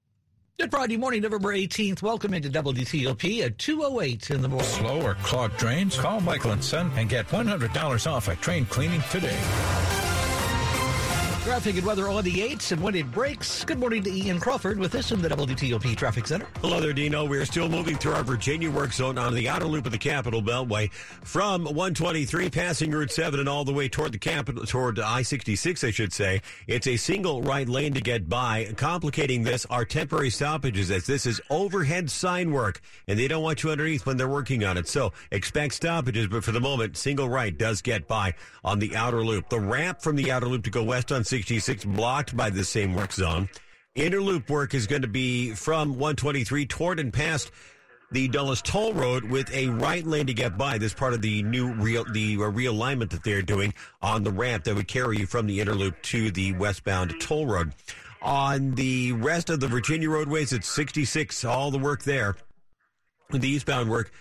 Good 0.56 0.70
Friday 0.70 0.96
morning, 0.96 1.22
November 1.22 1.52
18th. 1.52 2.00
Welcome 2.00 2.32
into 2.32 2.48
WTOP 2.48 3.44
at 3.44 3.58
208 3.58 4.30
in 4.30 4.40
the 4.40 4.48
morning. 4.48 4.68
Slow 4.68 5.02
or 5.02 5.14
clogged 5.16 5.56
drains? 5.56 5.98
Call 5.98 6.20
Michael 6.20 6.56
& 6.58 6.62
Son 6.62 6.92
and 6.94 7.08
get 7.08 7.26
$100 7.26 8.10
off 8.10 8.28
at 8.28 8.40
train 8.40 8.64
cleaning 8.66 9.02
today. 9.10 9.36
Traffic 11.44 11.76
and 11.76 11.84
weather 11.84 12.08
on 12.08 12.24
the 12.24 12.32
8s 12.32 12.72
and 12.72 12.80
when 12.80 12.94
it 12.94 13.12
breaks. 13.12 13.64
Good 13.64 13.78
morning 13.78 14.02
to 14.04 14.10
Ian 14.10 14.40
Crawford 14.40 14.78
with 14.78 14.94
us 14.94 15.12
in 15.12 15.20
the 15.20 15.28
WTOP 15.28 15.94
Traffic 15.94 16.26
Center. 16.26 16.46
Hello 16.62 16.80
there, 16.80 16.94
Dino. 16.94 17.26
We're 17.26 17.44
still 17.44 17.68
moving 17.68 17.96
through 17.96 18.14
our 18.14 18.22
Virginia 18.22 18.70
work 18.70 18.94
zone 18.94 19.18
on 19.18 19.34
the 19.34 19.46
outer 19.46 19.66
loop 19.66 19.84
of 19.84 19.92
the 19.92 19.98
Capital 19.98 20.40
Beltway 20.40 20.90
from 20.90 21.64
123 21.64 22.48
passing 22.48 22.90
Route 22.90 23.10
7 23.10 23.38
and 23.40 23.46
all 23.46 23.62
the 23.62 23.74
way 23.74 23.90
toward 23.90 24.12
the 24.12 24.18
Capitol, 24.18 24.64
toward 24.64 24.98
I-66, 24.98 25.86
I 25.86 25.90
should 25.90 26.14
say. 26.14 26.40
It's 26.66 26.86
a 26.86 26.96
single 26.96 27.42
right 27.42 27.68
lane 27.68 27.92
to 27.92 28.00
get 28.00 28.26
by. 28.26 28.72
Complicating 28.78 29.42
this 29.42 29.66
are 29.66 29.84
temporary 29.84 30.30
stoppages 30.30 30.90
as 30.90 31.04
this 31.04 31.26
is 31.26 31.42
overhead 31.50 32.10
sign 32.10 32.52
work 32.52 32.80
and 33.06 33.18
they 33.18 33.28
don't 33.28 33.42
want 33.42 33.62
you 33.62 33.70
underneath 33.70 34.06
when 34.06 34.16
they're 34.16 34.28
working 34.28 34.64
on 34.64 34.78
it. 34.78 34.88
So 34.88 35.12
expect 35.30 35.74
stoppages, 35.74 36.26
but 36.26 36.42
for 36.42 36.52
the 36.52 36.60
moment, 36.60 36.96
single 36.96 37.28
right 37.28 37.56
does 37.56 37.82
get 37.82 38.08
by 38.08 38.32
on 38.64 38.78
the 38.78 38.96
outer 38.96 39.22
loop. 39.22 39.50
The 39.50 39.60
ramp 39.60 40.00
from 40.00 40.16
the 40.16 40.32
outer 40.32 40.46
loop 40.46 40.64
to 40.64 40.70
go 40.70 40.82
west 40.82 41.12
on 41.12 41.22
66 41.34 41.84
blocked 41.86 42.36
by 42.36 42.48
the 42.48 42.62
same 42.62 42.94
work 42.94 43.12
zone. 43.12 43.48
inner 43.96 44.20
loop 44.20 44.48
work 44.48 44.72
is 44.72 44.86
going 44.86 45.02
to 45.02 45.08
be 45.08 45.50
from 45.50 45.88
123 45.88 46.64
toward 46.66 47.00
and 47.00 47.12
past 47.12 47.50
the 48.12 48.28
Dulles 48.28 48.62
Toll 48.62 48.94
Road 48.94 49.24
with 49.24 49.52
a 49.52 49.66
right 49.66 50.06
lane 50.06 50.28
to 50.28 50.32
get 50.32 50.56
by. 50.56 50.78
This 50.78 50.94
part 50.94 51.12
of 51.12 51.22
the 51.22 51.42
new 51.42 51.72
real 51.72 52.04
the 52.04 52.36
realignment 52.36 53.10
that 53.10 53.24
they're 53.24 53.42
doing 53.42 53.74
on 54.00 54.22
the 54.22 54.30
ramp 54.30 54.62
that 54.62 54.76
would 54.76 54.86
carry 54.86 55.18
you 55.18 55.26
from 55.26 55.48
the 55.48 55.60
inner 55.60 55.74
loop 55.74 56.00
to 56.02 56.30
the 56.30 56.52
westbound 56.52 57.20
toll 57.20 57.46
road. 57.46 57.72
On 58.22 58.76
the 58.76 59.10
rest 59.10 59.50
of 59.50 59.58
the 59.58 59.66
Virginia 59.66 60.10
roadways, 60.10 60.52
it's 60.52 60.68
66, 60.68 61.44
all 61.44 61.72
the 61.72 61.78
work 61.78 62.04
there. 62.04 62.36
The 63.30 63.48
eastbound 63.48 63.90
work 63.90 64.12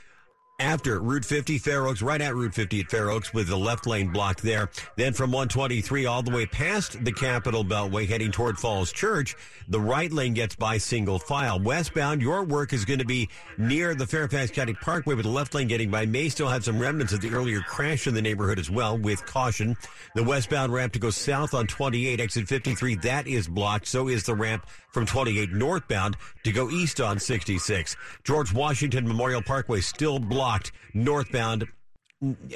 after 0.60 1.00
Route 1.00 1.26
50 1.26 1.58
Fair 1.58 1.88
Oaks, 1.88 2.02
right 2.02 2.22
at 2.22 2.36
Route 2.36 2.54
50 2.54 2.82
at 2.82 2.90
Fair 2.90 3.10
Oaks 3.10 3.34
with 3.34 3.48
the 3.48 3.58
left 3.58 3.88
lane 3.88 4.10
blocked 4.10 4.44
there. 4.44 4.70
Then 4.96 5.14
from 5.14 5.32
123 5.32 6.06
all 6.06 6.22
the 6.22 6.32
way 6.32 6.46
past 6.46 7.04
the 7.04 7.12
Capital 7.12 7.66
Beltway 7.66 8.08
heading 8.08 8.32
toward 8.32 8.58
Falls 8.58 8.92
Church, 8.92 9.36
the 9.68 9.80
right 9.80 10.12
lane 10.12 10.34
gets 10.34 10.56
by 10.56 10.78
single 10.78 11.18
file. 11.18 11.60
Westbound, 11.60 12.22
your 12.22 12.44
work 12.44 12.72
is 12.72 12.86
going 12.86 13.00
to 13.00 13.06
be 13.06 13.30
near 13.58 13.96
the 13.96 14.06
Fairfax 14.06 14.52
County 14.52 14.74
Parkway 14.74 15.16
with 15.16 15.26
the 15.26 15.32
left 15.32 15.56
lane 15.56 15.68
getting 15.68 15.90
by. 15.90 16.06
May 16.06 16.30
still 16.30 16.50
have 16.50 16.64
some 16.64 16.80
remnants 16.80 17.14
of 17.14 17.22
the 17.22 17.32
earlier 17.32 17.62
crash 17.62 18.06
in 18.06 18.14
the 18.14 18.22
neighborhood 18.22 18.60
as 18.60 18.70
well 18.70 18.98
with 18.98 19.26
caution. 19.26 19.76
The 20.14 20.24
westbound 20.24 20.72
ramp 20.72 20.94
to 20.94 21.00
go 21.00 21.10
south 21.10 21.54
on 21.54 21.66
28, 21.66 22.20
exit 22.20 22.48
53, 22.48 22.96
that 22.96 23.28
is 23.28 23.48
blocked. 23.48 23.88
So 23.88 24.08
is 24.08 24.24
the 24.24 24.36
ramp 24.36 24.68
from 24.94 25.06
28 25.06 25.52
northbound 25.52 26.16
to 26.44 26.52
go 26.52 26.70
east 26.70 27.02
on 27.02 27.20
66. 27.20 27.98
George 28.24 28.54
Washington 28.54 29.08
Memorial 29.08 29.42
Parkway 29.42 29.82
still 29.82 30.20
blocked 30.20 30.72
northbound 30.94 31.68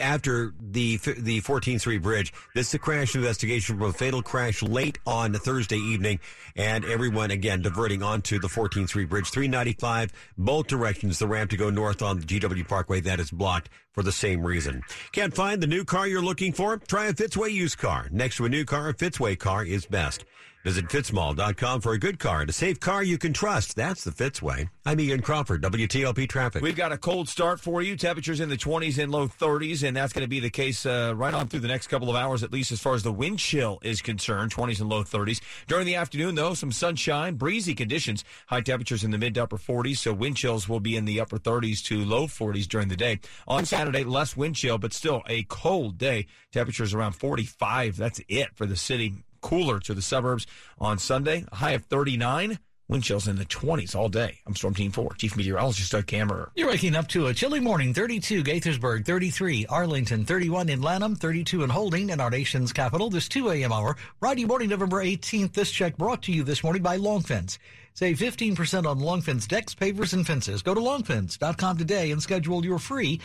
after 0.01 0.53
the 0.61 0.97
the 0.97 1.41
14th 1.41 1.81
Street 1.81 2.01
Bridge. 2.01 2.31
This 2.55 2.69
is 2.69 2.73
a 2.75 2.79
crash 2.79 3.15
investigation 3.15 3.77
from 3.77 3.89
a 3.89 3.93
fatal 3.93 4.21
crash 4.21 4.63
late 4.63 4.97
on 5.05 5.33
Thursday 5.33 5.77
evening, 5.77 6.19
and 6.55 6.85
everyone 6.85 7.31
again 7.31 7.61
diverting 7.61 8.01
onto 8.01 8.39
the 8.39 8.47
14th 8.47 8.89
Street 8.89 9.09
Bridge. 9.09 9.29
395, 9.29 10.13
both 10.37 10.67
directions. 10.67 11.19
The 11.19 11.27
ramp 11.27 11.49
to 11.49 11.57
go 11.57 11.69
north 11.69 12.01
on 12.01 12.19
the 12.19 12.25
GW 12.25 12.67
Parkway 12.67 13.01
that 13.01 13.19
is 13.19 13.31
blocked 13.31 13.69
for 13.97 14.03
the 14.03 14.11
same 14.11 14.45
reason. 14.45 14.83
Can't 15.11 15.33
find 15.33 15.59
the 15.59 15.65
new 15.65 15.83
car 15.83 16.05
you're 16.05 16.21
looking 16.21 16.53
for? 16.53 16.77
Try 16.77 17.07
a 17.07 17.13
Fitzway 17.13 17.51
used 17.51 17.79
car. 17.79 18.07
Next 18.11 18.37
to 18.37 18.45
a 18.45 18.49
new 18.49 18.63
car, 18.63 18.89
a 18.89 18.93
Fitzway 18.93 19.39
car 19.39 19.65
is 19.65 19.87
best. 19.87 20.23
Visit 20.67 20.89
fitzmall.com 20.89 21.79
for 21.79 21.93
a 21.93 21.97
good 21.97 22.19
car 22.19 22.41
and 22.41 22.49
a 22.49 22.53
safe 22.53 22.77
car 22.77 23.01
you 23.01 23.17
can 23.17 23.31
trust. 23.31 23.77
That's 23.77 24.03
the 24.03 24.11
Fitzway. 24.11 24.69
I'm 24.85 24.99
Ian 24.99 25.21
Crawford, 25.21 25.63
WTOP 25.63 26.27
Traffic. 26.27 26.61
We've 26.61 26.75
got 26.75 26.91
a 26.91 26.97
cold 26.97 27.29
start 27.29 27.61
for 27.61 27.81
you. 27.81 27.95
Temperatures 27.95 28.41
in 28.41 28.49
the 28.49 28.57
20s 28.57 29.01
and 29.01 29.09
low 29.09 29.29
30s, 29.29 29.87
and 29.87 29.95
that's 29.95 30.11
going 30.11 30.25
to 30.25 30.29
be 30.29 30.41
the 30.41 30.49
case 30.49 30.85
uh, 30.85 31.13
right 31.15 31.33
on 31.33 31.47
through 31.47 31.61
the 31.61 31.69
next 31.69 31.87
couple 31.87 32.09
of 32.09 32.17
hours, 32.17 32.43
at 32.43 32.51
least 32.51 32.73
as 32.73 32.81
far 32.81 32.95
as 32.95 33.03
the 33.03 33.13
wind 33.13 33.39
chill 33.39 33.79
is 33.81 34.01
concerned. 34.01 34.53
20s 34.53 34.81
and 34.81 34.89
low 34.89 35.05
30s. 35.05 35.39
During 35.67 35.85
the 35.85 35.95
afternoon, 35.95 36.35
though, 36.35 36.53
some 36.53 36.73
sunshine, 36.73 37.35
breezy 37.35 37.73
conditions, 37.73 38.25
high 38.47 38.59
temperatures 38.59 39.05
in 39.05 39.11
the 39.11 39.17
mid 39.17 39.35
to 39.35 39.43
upper 39.43 39.57
40s, 39.57 39.99
so 39.99 40.11
wind 40.11 40.35
chills 40.35 40.67
will 40.67 40.81
be 40.81 40.97
in 40.97 41.05
the 41.05 41.21
upper 41.21 41.37
30s 41.37 41.81
to 41.85 42.03
low 42.03 42.27
40s 42.27 42.67
during 42.67 42.89
the 42.89 42.97
day. 42.97 43.21
On 43.47 43.63
Saturday, 43.63 43.86
less 43.93 44.37
wind 44.37 44.55
chill, 44.55 44.77
but 44.77 44.93
still 44.93 45.23
a 45.27 45.43
cold 45.43 45.97
day. 45.97 46.27
Temperatures 46.51 46.93
around 46.93 47.13
45. 47.13 47.97
That's 47.97 48.21
it 48.27 48.49
for 48.55 48.65
the 48.65 48.75
city 48.75 49.13
cooler 49.41 49.79
to 49.79 49.93
the 49.93 50.01
suburbs 50.01 50.47
on 50.79 50.97
Sunday. 50.97 51.45
High 51.51 51.71
of 51.71 51.85
39. 51.85 52.59
Wind 52.89 53.03
chills 53.03 53.27
in 53.27 53.35
the 53.35 53.43
20s 53.43 53.95
all 53.95 54.07
day. 54.07 54.37
I'm 54.45 54.55
Storm 54.55 54.73
Team 54.73 54.91
4, 54.91 55.15
Chief 55.15 55.35
Meteorologist 55.35 55.91
Doug 55.91 56.05
Kammerer. 56.05 56.51
You're 56.55 56.69
waking 56.69 56.95
up 56.95 57.09
to 57.09 57.27
a 57.27 57.33
chilly 57.33 57.59
morning. 57.59 57.93
32 57.93 58.43
Gaithersburg, 58.43 59.05
33 59.05 59.65
Arlington, 59.65 60.23
31 60.23 60.69
in 60.69 60.81
Lanham, 60.81 61.13
32 61.13 61.63
in 61.63 61.69
Holding 61.69 62.09
in 62.09 62.21
our 62.21 62.29
nation's 62.29 62.71
capital. 62.71 63.09
This 63.09 63.27
2 63.27 63.49
a.m. 63.49 63.73
hour, 63.73 63.97
Friday 64.21 64.45
morning, 64.45 64.69
November 64.69 65.03
18th. 65.03 65.51
This 65.51 65.69
check 65.69 65.97
brought 65.97 66.23
to 66.23 66.31
you 66.31 66.43
this 66.43 66.63
morning 66.63 66.81
by 66.81 66.97
Longfence. 66.97 67.57
Save 67.93 68.19
15% 68.19 68.85
on 68.85 68.99
Longfence 68.99 69.49
decks, 69.49 69.75
pavers, 69.75 70.13
and 70.13 70.25
fences. 70.25 70.61
Go 70.61 70.73
to 70.73 70.79
longfence.com 70.79 71.77
today 71.77 72.11
and 72.11 72.23
schedule 72.23 72.63
your 72.63 72.79
free 72.79 73.19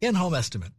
in-home 0.00 0.34
estimate. 0.34 0.72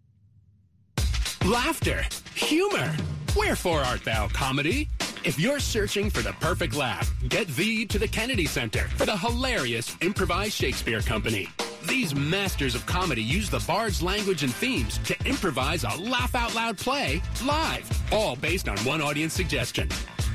Laughter, 1.45 2.03
humor. 2.35 2.95
Wherefore 3.35 3.79
art 3.79 4.03
thou, 4.03 4.27
comedy? 4.27 4.89
If 5.23 5.39
you're 5.39 5.59
searching 5.59 6.09
for 6.09 6.21
the 6.21 6.33
perfect 6.33 6.75
laugh, 6.75 7.11
get 7.27 7.47
thee 7.47 7.85
to 7.87 7.99
the 7.99 8.07
Kennedy 8.07 8.45
Center 8.45 8.87
for 8.89 9.05
the 9.05 9.17
hilarious 9.17 9.95
Improvised 10.01 10.53
Shakespeare 10.53 11.01
Company. 11.01 11.47
These 11.87 12.13
masters 12.15 12.75
of 12.75 12.85
comedy 12.85 13.23
use 13.23 13.49
the 13.49 13.63
bard's 13.67 14.01
language 14.01 14.43
and 14.43 14.53
themes 14.53 14.97
to 14.99 15.15
improvise 15.25 15.83
a 15.83 15.97
laugh 15.97 16.35
out 16.35 16.55
loud 16.55 16.77
play 16.77 17.21
live, 17.43 17.89
all 18.11 18.35
based 18.35 18.69
on 18.69 18.77
one 18.79 19.01
audience 19.01 19.33
suggestion. 19.33 19.89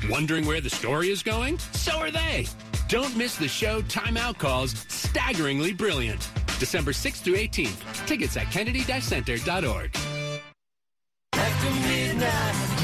Wondering 0.09 0.45
where 0.45 0.61
the 0.61 0.69
story 0.69 1.09
is 1.09 1.23
going? 1.23 1.57
So 1.73 1.97
are 1.97 2.11
they. 2.11 2.47
Don't 2.87 3.15
miss 3.15 3.37
the 3.37 3.47
show 3.47 3.81
Timeout 3.83 4.37
calls 4.37 4.71
Staggeringly 4.87 5.73
Brilliant. 5.73 6.29
December 6.59 6.91
6th 6.91 7.21
through 7.23 7.35
18th. 7.35 8.05
Tickets 8.07 8.37
at 8.37 8.51
kennedy-center.org. 8.51 10.14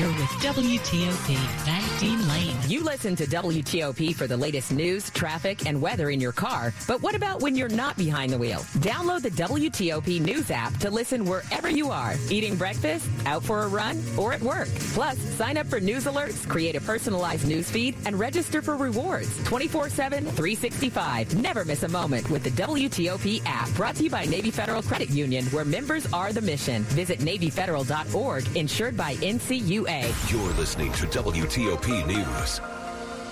You're 0.02 0.10
with 0.14 0.30
WTOP, 0.42 1.68
19 2.02 2.28
Lane. 2.28 2.58
You 2.68 2.84
listen 2.84 3.16
to 3.18 3.28
WTOP 3.28 4.16
for 4.16 4.26
the 4.26 4.36
latest 4.36 4.72
news, 4.72 5.12
traffic, 5.12 5.68
and 5.68 5.80
weather 5.80 6.10
in 6.10 6.20
your 6.20 6.32
car. 6.32 6.74
But 6.88 7.04
what 7.04 7.14
about 7.14 7.42
when 7.42 7.56
you're 7.56 7.70
not 7.70 7.96
behind 7.98 8.32
the 8.32 8.38
wheel? 8.40 8.62
Download 8.80 9.22
the 9.22 9.30
WTOP 9.30 10.20
News 10.20 10.50
app 10.50 10.76
to 10.78 10.90
listen 10.90 11.24
wherever 11.24 11.70
you 11.70 11.92
are, 11.92 12.16
eating 12.32 12.56
breakfast, 12.56 13.08
out 13.28 13.44
for 13.44 13.62
a 13.62 13.68
run, 13.68 14.02
or 14.18 14.34
at 14.34 14.42
work. 14.42 14.70
Plus, 14.94 15.20
sign 15.20 15.56
up 15.56 15.68
for 15.68 15.80
news 15.80 16.06
alerts, 16.06 16.50
create 16.50 16.76
a 16.76 16.82
personalized 16.82 17.48
news 17.48 17.70
feed, 17.70 17.96
and 18.08 18.18
register 18.18 18.64
for 18.64 18.78
rewards 18.78 19.30
24 19.44 19.90
7, 19.90 20.24
365. 20.24 21.36
Never 21.36 21.64
miss 21.64 21.84
a 21.84 21.90
moment 21.90 22.28
with 22.32 22.44
the 22.44 22.50
WTOP 22.50 23.44
app. 23.46 23.70
Brought 23.76 23.98
to 23.98 24.06
you 24.06 24.10
by 24.10 24.26
Navy 24.26 24.50
Federal 24.50 24.82
Credit 24.82 25.12
Union, 25.12 25.46
where 25.52 25.64
members 25.64 26.12
are 26.12 26.34
the 26.34 26.42
mission. 26.42 26.82
Visit 26.86 27.20
NavyFederal.org, 27.20 28.58
insured 28.58 28.98
by 28.98 29.14
NCUA. 29.18 29.91
You're 29.92 30.54
listening 30.54 30.94
to 30.94 31.06
WTOP 31.08 32.08
News. 32.08 32.60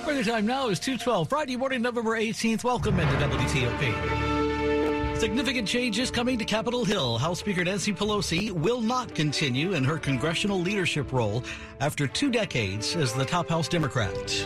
Where 0.06 0.14
the 0.14 0.30
time 0.30 0.46
now 0.46 0.68
is 0.68 0.78
212, 0.78 1.30
Friday 1.30 1.56
morning, 1.56 1.82
November 1.82 2.20
18th. 2.20 2.66
Welcome 2.66 3.00
into 3.00 3.16
WTOP. 3.16 5.18
Significant 5.18 5.66
changes 5.66 6.12
coming 6.12 6.38
to 6.38 6.44
Capitol 6.44 6.84
Hill. 6.84 7.18
House 7.18 7.40
Speaker 7.40 7.64
Nancy 7.64 7.94
Pelosi 7.94 8.52
will 8.52 8.82
not 8.82 9.16
continue 9.16 9.72
in 9.72 9.86
her 9.86 9.98
congressional 9.98 10.60
leadership 10.60 11.14
role 11.14 11.46
after 11.80 12.08
two 12.08 12.30
decades 12.30 12.94
as 12.98 13.14
the 13.14 13.24
top 13.24 13.48
House 13.48 13.70
Democrat. 13.70 14.46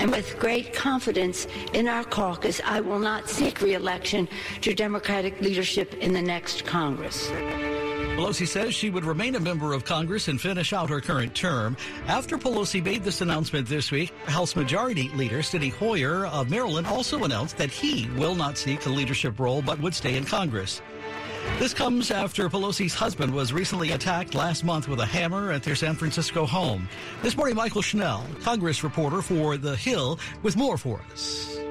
And 0.00 0.10
with 0.10 0.36
great 0.40 0.74
confidence 0.74 1.46
in 1.72 1.86
our 1.86 2.02
caucus, 2.02 2.60
I 2.64 2.80
will 2.80 2.98
not 2.98 3.28
seek 3.28 3.60
reelection 3.60 4.28
to 4.62 4.74
Democratic 4.74 5.40
leadership 5.40 5.94
in 5.94 6.12
the 6.12 6.22
next 6.22 6.64
Congress. 6.64 7.30
Pelosi 8.12 8.46
says 8.46 8.74
she 8.74 8.90
would 8.90 9.04
remain 9.04 9.36
a 9.36 9.40
member 9.40 9.72
of 9.72 9.86
Congress 9.86 10.28
and 10.28 10.38
finish 10.38 10.74
out 10.74 10.90
her 10.90 11.00
current 11.00 11.34
term. 11.34 11.76
After 12.06 12.36
Pelosi 12.36 12.84
made 12.84 13.02
this 13.02 13.22
announcement 13.22 13.66
this 13.66 13.90
week, 13.90 14.12
House 14.26 14.54
Majority 14.54 15.08
Leader 15.10 15.38
Steny 15.38 15.72
Hoyer 15.72 16.26
of 16.26 16.50
Maryland 16.50 16.86
also 16.86 17.24
announced 17.24 17.56
that 17.56 17.70
he 17.70 18.10
will 18.10 18.34
not 18.34 18.58
seek 18.58 18.84
a 18.84 18.90
leadership 18.90 19.40
role 19.40 19.62
but 19.62 19.80
would 19.80 19.94
stay 19.94 20.16
in 20.16 20.26
Congress. 20.26 20.82
This 21.58 21.72
comes 21.72 22.10
after 22.10 22.50
Pelosi's 22.50 22.94
husband 22.94 23.34
was 23.34 23.52
recently 23.52 23.92
attacked 23.92 24.34
last 24.34 24.62
month 24.62 24.88
with 24.88 25.00
a 25.00 25.06
hammer 25.06 25.50
at 25.50 25.62
their 25.62 25.74
San 25.74 25.94
Francisco 25.94 26.44
home. 26.44 26.88
This 27.22 27.36
morning, 27.36 27.56
Mychael 27.56 27.82
Schnell, 27.82 28.26
Congress 28.42 28.84
reporter 28.84 29.22
for 29.22 29.56
The 29.56 29.74
Hill, 29.74 30.20
with 30.42 30.54
more 30.54 30.76
for 30.76 31.00
us. 31.12 31.61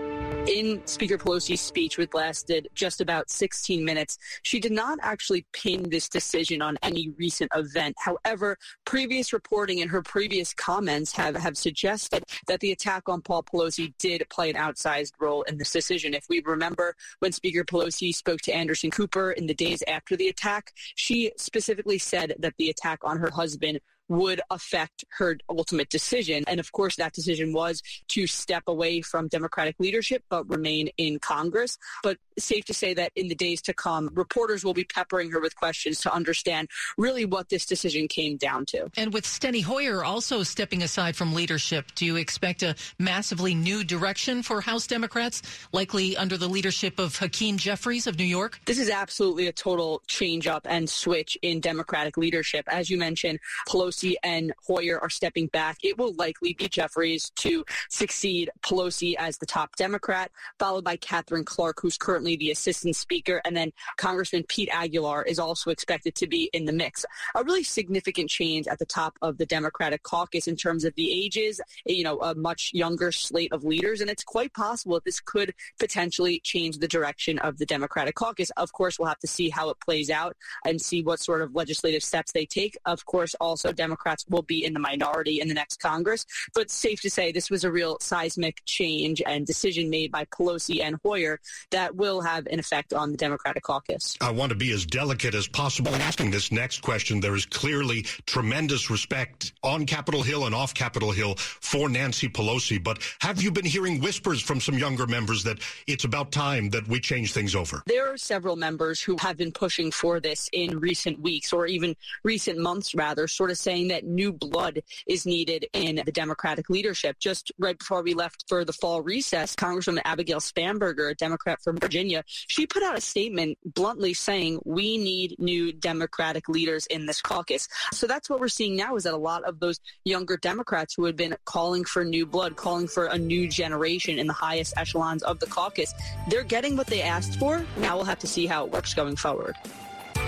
In 0.48 0.82
Speaker 0.88 1.20
Pelosi's 1.20 1.62
speech, 1.62 2.00
which 2.00 2.14
lasted 2.16 2.68
just 2.74 3.00
about 3.00 3.30
16 3.30 3.86
minutes, 3.86 4.18
she 4.42 4.60
did 4.60 4.72
not 4.72 4.98
actually 5.04 5.46
pin 5.54 5.88
this 5.90 6.10
decision 6.10 6.64
on 6.64 6.80
any 6.82 7.14
recent 7.18 7.52
event. 7.56 7.96
However, 8.00 8.58
previous 8.84 9.34
reporting 9.34 9.82
and 9.82 9.92
her 9.92 10.02
previous 10.02 10.52
comments 10.54 11.12
have, 11.14 11.36
have 11.36 11.58
suggested 11.58 12.24
that 12.48 12.60
the 12.60 12.72
attack 12.72 13.08
on 13.08 13.22
Paul 13.22 13.44
Pelosi 13.44 13.94
did 14.00 14.26
play 14.30 14.50
an 14.50 14.56
outsized 14.56 15.14
role 15.20 15.44
in 15.44 15.58
this 15.58 15.72
decision. 15.72 16.16
If 16.16 16.26
we 16.28 16.42
remember 16.44 16.96
when 17.20 17.32
Speaker 17.32 17.64
Pelosi 17.64 18.14
spoke 18.14 18.42
to 18.42 18.52
Anderson 18.52 18.90
Cooper 18.90 19.32
in 19.32 19.46
the 19.46 19.54
days 19.54 19.84
after 19.88 20.18
the 20.18 20.28
attack, 20.28 20.74
she 20.96 21.32
specifically 21.38 22.00
said 22.00 22.34
that 22.40 22.56
the 22.58 22.72
attack 22.72 23.00
on 23.04 23.20
her 23.20 23.30
husband 23.30 23.80
would 24.12 24.42
affect 24.50 25.06
her 25.18 25.38
ultimate 25.50 25.90
decision. 25.90 26.44
And 26.48 26.60
of 26.60 26.72
course, 26.72 26.98
that 26.98 27.14
decision 27.14 27.54
was 27.54 27.82
to 28.10 28.28
step 28.28 28.64
away 28.68 29.02
from 29.02 29.30
Democratic 29.30 29.76
leadership 29.80 30.24
but 30.30 30.50
remain 30.50 30.90
in 30.98 31.18
Congress. 31.20 31.78
But 32.04 32.18
safe 32.42 32.66
to 32.66 32.74
say 32.74 32.94
that 32.94 33.12
in 33.16 33.28
the 33.28 33.36
days 33.36 33.62
to 33.64 33.74
come, 33.74 34.10
reporters 34.14 34.64
will 34.64 34.74
be 34.74 34.84
peppering 34.84 35.32
her 35.32 35.40
with 35.40 35.56
questions 35.56 36.02
to 36.02 36.14
understand 36.14 36.70
really 36.98 37.26
what 37.26 37.50
this 37.50 37.66
decision 37.66 38.08
came 38.08 38.38
down 38.38 38.66
to. 38.68 38.90
And 38.98 39.14
with 39.14 39.26
Steny 39.26 39.64
Hoyer 39.64 40.04
also 40.04 40.44
stepping 40.44 40.84
aside 40.84 41.16
from 41.16 41.34
leadership, 41.34 41.86
do 41.96 42.06
you 42.06 42.16
expect 42.16 42.64
a 42.64 42.76
massively 43.00 43.56
new 43.56 43.84
direction 43.84 44.44
for 44.44 44.62
House 44.62 44.88
Democrats, 44.88 45.42
likely 45.72 46.18
under 46.18 46.38
the 46.38 46.48
leadership 46.48 47.00
of 47.00 47.16
Hakeem 47.18 47.58
Jeffries 47.58 48.08
of 48.08 48.18
New 48.18 48.26
York? 48.26 48.60
This 48.66 48.80
is 48.80 48.90
absolutely 48.90 49.48
a 49.48 49.54
total 49.54 50.02
change 50.08 50.48
up 50.48 50.66
and 50.70 50.90
switch 50.90 51.38
in 51.42 51.60
Democratic 51.60 52.18
leadership. 52.18 52.66
As 52.68 52.90
you 52.90 52.98
mentioned, 52.98 53.40
Pelosi 53.68 53.92
Pelosi 53.92 54.16
and 54.24 54.54
Hoyer 54.68 55.00
are 55.00 55.10
stepping 55.10 55.48
back, 55.48 55.78
it 55.84 55.98
will 55.98 56.14
likely 56.14 56.54
be 56.54 56.68
Jeffries 56.68 57.32
to 57.38 57.66
succeed 57.90 58.50
Pelosi 58.62 59.16
as 59.18 59.38
the 59.38 59.46
top 59.46 59.76
Democrat, 59.76 60.32
followed 60.60 60.84
by 60.84 60.96
Katherine 60.96 61.44
Clark, 61.44 61.80
who's 61.82 61.98
currently 61.98 62.31
the 62.36 62.52
assistant 62.52 62.96
speaker, 62.96 63.42
and 63.46 63.56
then 63.56 63.72
Congressman 63.98 64.44
Pete 64.48 64.70
Aguilar 64.72 65.24
is 65.24 65.40
also 65.40 65.70
expected 65.70 66.16
to 66.16 66.28
be 66.28 66.50
in 66.54 66.66
the 66.66 66.74
mix. 66.74 67.06
A 67.36 67.44
really 67.44 67.64
significant 67.64 68.30
change 68.30 68.68
at 68.68 68.80
the 68.80 68.86
top 68.86 69.18
of 69.22 69.38
the 69.38 69.46
Democratic 69.46 70.04
caucus 70.04 70.48
in 70.48 70.56
terms 70.56 70.84
of 70.84 70.94
the 70.96 71.12
ages, 71.12 71.60
eh, 71.88 71.94
you 71.94 72.04
know, 72.04 72.20
a 72.20 72.36
much 72.36 72.72
younger 72.74 73.12
slate 73.12 73.52
of 73.52 73.64
leaders, 73.64 74.02
and 74.02 74.10
it's 74.10 74.24
quite 74.24 74.54
possible 74.54 74.96
that 74.96 75.06
this 75.06 75.20
could 75.20 75.54
potentially 75.80 76.40
change 76.44 76.78
the 76.78 76.88
direction 76.88 77.40
of 77.40 77.58
the 77.58 77.66
Democratic 77.66 78.16
caucus. 78.16 78.52
Of 78.58 78.72
course, 78.74 78.98
we'll 78.98 79.08
have 79.08 79.20
to 79.20 79.28
see 79.28 79.50
how 79.50 79.70
it 79.70 79.78
plays 79.80 80.10
out 80.10 80.36
and 80.66 80.82
see 80.82 81.02
what 81.04 81.20
sort 81.20 81.42
of 81.42 81.56
legislative 81.56 82.04
steps 82.04 82.32
they 82.32 82.46
take. 82.46 82.78
Of 82.86 83.06
course, 83.06 83.36
also 83.36 83.72
Democrats 83.72 84.26
will 84.30 84.42
be 84.42 84.66
in 84.66 84.74
the 84.74 84.80
minority 84.80 85.40
in 85.40 85.48
the 85.48 85.54
next 85.54 85.80
Congress, 85.80 86.26
but 86.54 86.70
safe 86.70 87.02
to 87.02 87.10
say 87.10 87.32
this 87.32 87.50
was 87.50 87.64
a 87.64 87.72
real 87.72 87.98
seismic 88.02 88.62
change 88.66 89.22
and 89.26 89.46
decision 89.46 89.90
made 89.90 90.12
by 90.12 90.26
Pelosi 90.26 90.82
and 90.82 90.98
Hoyer 91.04 91.40
that 91.72 91.96
will 91.96 92.11
have 92.20 92.48
an 92.48 92.60
effect 92.60 92.94
on 92.94 93.12
the 93.12 93.18
Democratic 93.18 93.64
caucus. 93.64 94.18
I 94.20 94.32
want 94.32 94.50
to 94.50 94.56
be 94.56 94.74
as 94.74 94.86
delicate 94.86 95.34
as 95.34 95.48
possible 95.48 95.94
in 95.94 96.02
asking 96.02 96.32
this 96.32 96.52
next 96.52 96.82
question. 96.82 97.22
There 97.22 97.36
is 97.36 97.46
clearly 97.46 98.02
tremendous 98.26 98.90
respect 98.90 99.54
on 99.64 99.86
Capitol 99.86 100.24
Hill 100.24 100.46
and 100.46 100.54
off 100.54 100.74
Capitol 100.74 101.12
Hill 101.12 101.36
for 101.36 101.88
Nancy 101.88 102.28
Pelosi, 102.28 102.84
but 102.84 103.00
have 103.20 103.42
you 103.42 103.52
been 103.52 103.66
hearing 103.66 104.02
whispers 104.02 104.42
from 104.42 104.60
some 104.60 104.78
younger 104.78 105.08
members 105.08 105.44
that 105.44 105.60
it's 105.88 106.04
about 106.04 106.32
time 106.32 106.70
that 106.72 106.88
we 106.88 107.00
change 107.00 107.32
things 107.32 107.56
over? 107.56 107.82
There 107.86 108.12
are 108.12 108.18
several 108.18 108.56
members 108.56 109.02
who 109.02 109.16
have 109.20 109.38
been 109.38 109.52
pushing 109.52 109.92
for 109.92 110.20
this 110.20 110.50
in 110.52 110.80
recent 110.80 111.22
weeks 111.22 111.54
or 111.54 111.68
even 111.68 111.96
recent 112.24 112.60
months, 112.60 112.96
rather, 112.96 113.28
sort 113.28 113.52
of 113.52 113.58
saying 113.58 113.90
that 113.90 114.04
new 114.04 114.34
blood 114.34 114.82
is 115.06 115.26
needed 115.26 115.68
in 115.74 116.02
the 116.04 116.12
Democratic 116.12 116.70
leadership. 116.70 117.20
Just 117.20 117.52
right 117.60 117.78
before 117.78 118.02
we 118.02 118.14
left 118.14 118.46
for 118.48 118.66
the 118.66 118.74
fall 118.74 119.02
recess, 119.02 119.56
Congresswoman 119.56 120.02
Abigail 120.06 120.40
Spanberger, 120.40 121.12
a 121.12 121.16
Democrat 121.16 121.62
from 121.62 121.78
Virginia, 122.02 122.24
she 122.26 122.66
put 122.66 122.82
out 122.82 122.98
a 122.98 123.02
statement 123.02 123.60
bluntly 123.64 124.14
saying 124.16 124.60
we 124.66 124.98
need 124.98 125.36
new 125.38 125.72
Democratic 125.72 126.50
leaders 126.50 126.88
in 126.88 127.06
this 127.06 127.22
caucus. 127.22 127.68
So 127.94 128.08
that's 128.08 128.28
what 128.28 128.40
we're 128.40 128.48
seeing 128.48 128.76
now 128.76 128.96
is 128.96 129.04
that 129.04 129.14
a 129.14 129.18
lot 129.18 129.44
of 129.44 129.60
those 129.60 129.80
younger 130.04 130.36
Democrats 130.38 130.96
who 130.96 131.06
had 131.06 131.16
been 131.16 131.36
calling 131.46 131.84
for 131.84 132.04
new 132.04 132.26
blood, 132.26 132.56
calling 132.56 132.88
for 132.88 133.06
a 133.06 133.18
new 133.20 133.48
generation 133.48 134.18
in 134.18 134.26
the 134.26 134.34
highest 134.34 134.74
echelons 134.78 135.22
of 135.22 135.40
the 135.40 135.46
caucus, 135.46 135.94
they're 136.28 136.44
getting 136.44 136.76
what 136.76 136.88
they 136.88 137.04
asked 137.04 137.38
for. 137.38 137.64
Now 137.78 137.98
we'll 137.98 138.06
have 138.06 138.20
to 138.20 138.28
see 138.28 138.48
how 138.48 138.66
it 138.66 138.72
works 138.72 138.96
going 138.96 139.16
forward. 139.16 139.56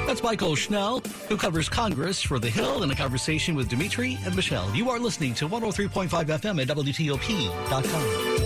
That's 0.06 0.22
Mychael 0.22 0.56
Schnell, 0.56 1.00
who 1.28 1.38
covers 1.38 1.70
Congress 1.70 2.22
for 2.22 2.38
The 2.38 2.50
Hill 2.50 2.84
in 2.84 2.92
a 2.92 2.96
conversation 2.96 3.56
with 3.56 3.68
Dimitri 3.68 4.20
and 4.26 4.36
Michelle. 4.36 4.70
You 4.76 4.92
are 4.92 5.00
listening 5.00 5.34
to 5.36 5.48
103.5 5.48 6.10
FM 6.10 6.62
at 6.62 6.68
WTOP.com. 6.68 8.43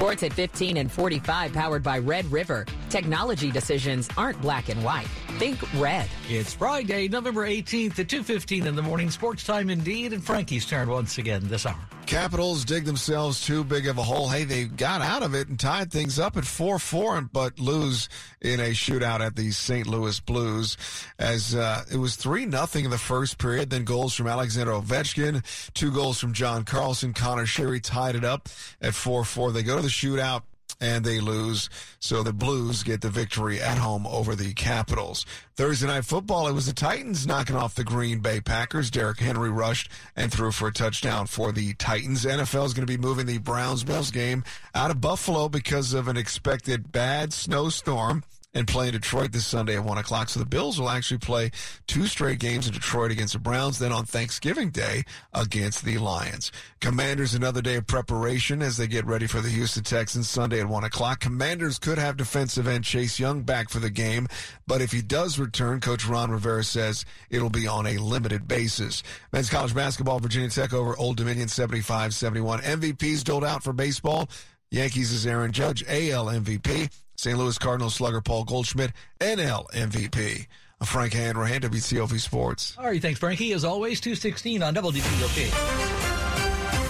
Sports 0.00 0.22
at 0.22 0.32
15 0.32 0.78
and 0.78 0.90
45, 0.90 1.52
powered 1.52 1.82
by 1.82 1.98
Red 1.98 2.24
River. 2.32 2.64
Technology 2.88 3.50
decisions 3.50 4.08
aren't 4.16 4.40
black 4.40 4.70
and 4.70 4.82
white. 4.82 5.06
Think 5.36 5.58
red. 5.74 6.08
It's 6.26 6.54
Friday, 6.54 7.06
November 7.06 7.46
18th 7.46 7.98
at 7.98 8.06
2.15 8.06 8.64
in 8.64 8.74
the 8.74 8.80
morning. 8.80 9.10
Sports 9.10 9.44
time 9.44 9.68
indeed, 9.68 10.14
and 10.14 10.24
Frankie's 10.24 10.64
turn 10.64 10.88
once 10.88 11.18
again 11.18 11.42
this 11.48 11.66
hour. 11.66 11.76
Capitals 12.10 12.64
dig 12.64 12.86
themselves 12.86 13.40
too 13.46 13.62
big 13.62 13.86
of 13.86 13.96
a 13.96 14.02
hole. 14.02 14.28
Hey, 14.28 14.42
they 14.42 14.64
got 14.64 15.00
out 15.00 15.22
of 15.22 15.32
it 15.36 15.46
and 15.46 15.60
tied 15.60 15.92
things 15.92 16.18
up 16.18 16.36
at 16.36 16.42
4-4, 16.42 17.30
but 17.32 17.60
lose 17.60 18.08
in 18.40 18.58
a 18.58 18.70
shootout 18.70 19.20
at 19.20 19.36
the 19.36 19.52
St. 19.52 19.86
Louis 19.86 20.18
Blues 20.18 20.76
as 21.20 21.54
uh, 21.54 21.84
it 21.88 21.98
was 21.98 22.16
3 22.16 22.46
nothing 22.46 22.84
in 22.84 22.90
the 22.90 22.98
first 22.98 23.38
period. 23.38 23.70
Then 23.70 23.84
goals 23.84 24.16
from 24.16 24.26
Alexander 24.26 24.72
Ovechkin, 24.72 25.44
two 25.72 25.92
goals 25.92 26.18
from 26.18 26.32
John 26.32 26.64
Carlson. 26.64 27.14
Connor 27.14 27.46
Sheary 27.46 27.80
tied 27.80 28.16
it 28.16 28.24
up 28.24 28.48
at 28.82 28.94
4-4. 28.94 29.52
They 29.52 29.62
go 29.62 29.76
to 29.76 29.82
the 29.82 29.88
shootout 29.88 30.42
and 30.80 31.04
they 31.04 31.20
lose. 31.20 31.68
So 31.98 32.22
the 32.22 32.32
Blues 32.32 32.82
get 32.82 33.00
the 33.00 33.10
victory 33.10 33.60
at 33.60 33.78
home 33.78 34.06
over 34.06 34.34
the 34.34 34.54
Capitals. 34.54 35.26
Thursday 35.56 35.86
night 35.86 36.04
football, 36.04 36.48
it 36.48 36.52
was 36.52 36.66
the 36.66 36.72
Titans 36.72 37.26
knocking 37.26 37.56
off 37.56 37.74
the 37.74 37.84
Green 37.84 38.20
Bay 38.20 38.40
Packers. 38.40 38.90
Derrick 38.90 39.20
Henry 39.20 39.50
rushed 39.50 39.90
and 40.16 40.32
threw 40.32 40.52
for 40.52 40.68
a 40.68 40.72
touchdown 40.72 41.26
for 41.26 41.52
the 41.52 41.74
Titans. 41.74 42.24
NFL 42.24 42.66
is 42.66 42.74
going 42.74 42.86
to 42.86 42.92
be 42.92 42.96
moving 42.96 43.26
the 43.26 43.38
Browns 43.38 43.84
Bills 43.84 44.10
game 44.10 44.44
out 44.74 44.90
of 44.90 45.00
Buffalo 45.00 45.48
because 45.48 45.92
of 45.92 46.08
an 46.08 46.16
expected 46.16 46.92
bad 46.92 47.32
snowstorm 47.32 48.24
and 48.54 48.66
play 48.66 48.88
in 48.88 48.92
Detroit 48.92 49.32
this 49.32 49.46
Sunday 49.46 49.76
at 49.76 49.84
1 49.84 49.98
o'clock. 49.98 50.28
So 50.28 50.40
the 50.40 50.46
Bills 50.46 50.80
will 50.80 50.90
actually 50.90 51.18
play 51.18 51.50
two 51.86 52.06
straight 52.06 52.40
games 52.40 52.66
in 52.66 52.72
Detroit 52.72 53.12
against 53.12 53.32
the 53.32 53.38
Browns, 53.38 53.78
then 53.78 53.92
on 53.92 54.04
Thanksgiving 54.04 54.70
Day 54.70 55.04
against 55.32 55.84
the 55.84 55.98
Lions. 55.98 56.50
Commanders 56.80 57.34
another 57.34 57.62
day 57.62 57.76
of 57.76 57.86
preparation 57.86 58.62
as 58.62 58.76
they 58.76 58.86
get 58.86 59.06
ready 59.06 59.26
for 59.26 59.40
the 59.40 59.48
Houston 59.48 59.84
Texans 59.84 60.28
Sunday 60.28 60.60
at 60.60 60.68
1 60.68 60.84
o'clock. 60.84 61.20
Commanders 61.20 61.78
could 61.78 61.98
have 61.98 62.16
defensive 62.16 62.66
end 62.66 62.84
Chase 62.84 63.20
Young 63.20 63.42
back 63.42 63.68
for 63.70 63.78
the 63.78 63.90
game, 63.90 64.26
but 64.66 64.80
if 64.80 64.90
he 64.90 65.02
does 65.02 65.38
return, 65.38 65.80
Coach 65.80 66.06
Ron 66.06 66.30
Rivera 66.30 66.64
says 66.64 67.04
it'll 67.30 67.50
be 67.50 67.68
on 67.68 67.86
a 67.86 67.98
limited 67.98 68.48
basis. 68.48 69.02
Men's 69.32 69.50
college 69.50 69.74
basketball, 69.74 70.18
Virginia 70.18 70.48
Tech 70.48 70.72
over 70.72 70.96
Old 70.96 71.16
Dominion 71.16 71.48
75-71. 71.48 72.62
MVPs 72.62 73.24
doled 73.24 73.44
out 73.44 73.62
for 73.62 73.72
baseball. 73.72 74.28
Yankees 74.70 75.10
is 75.10 75.26
Aaron 75.26 75.52
Judge, 75.52 75.82
AL 75.88 76.26
MVP. 76.26 76.90
St. 77.20 77.36
Louis 77.36 77.58
Cardinals 77.58 77.96
slugger 77.96 78.22
Paul 78.22 78.44
Goldschmidt, 78.44 78.92
NL 79.20 79.70
MVP. 79.72 80.46
Frank 80.82 81.12
Hanrahan, 81.12 81.60
WTOP 81.60 82.18
Sports. 82.18 82.74
All 82.78 82.86
right, 82.86 83.02
thanks, 83.02 83.20
Frankie. 83.20 83.52
As 83.52 83.62
always, 83.62 84.00
216 84.00 84.62
on 84.62 84.74
WTOP. 84.74 85.50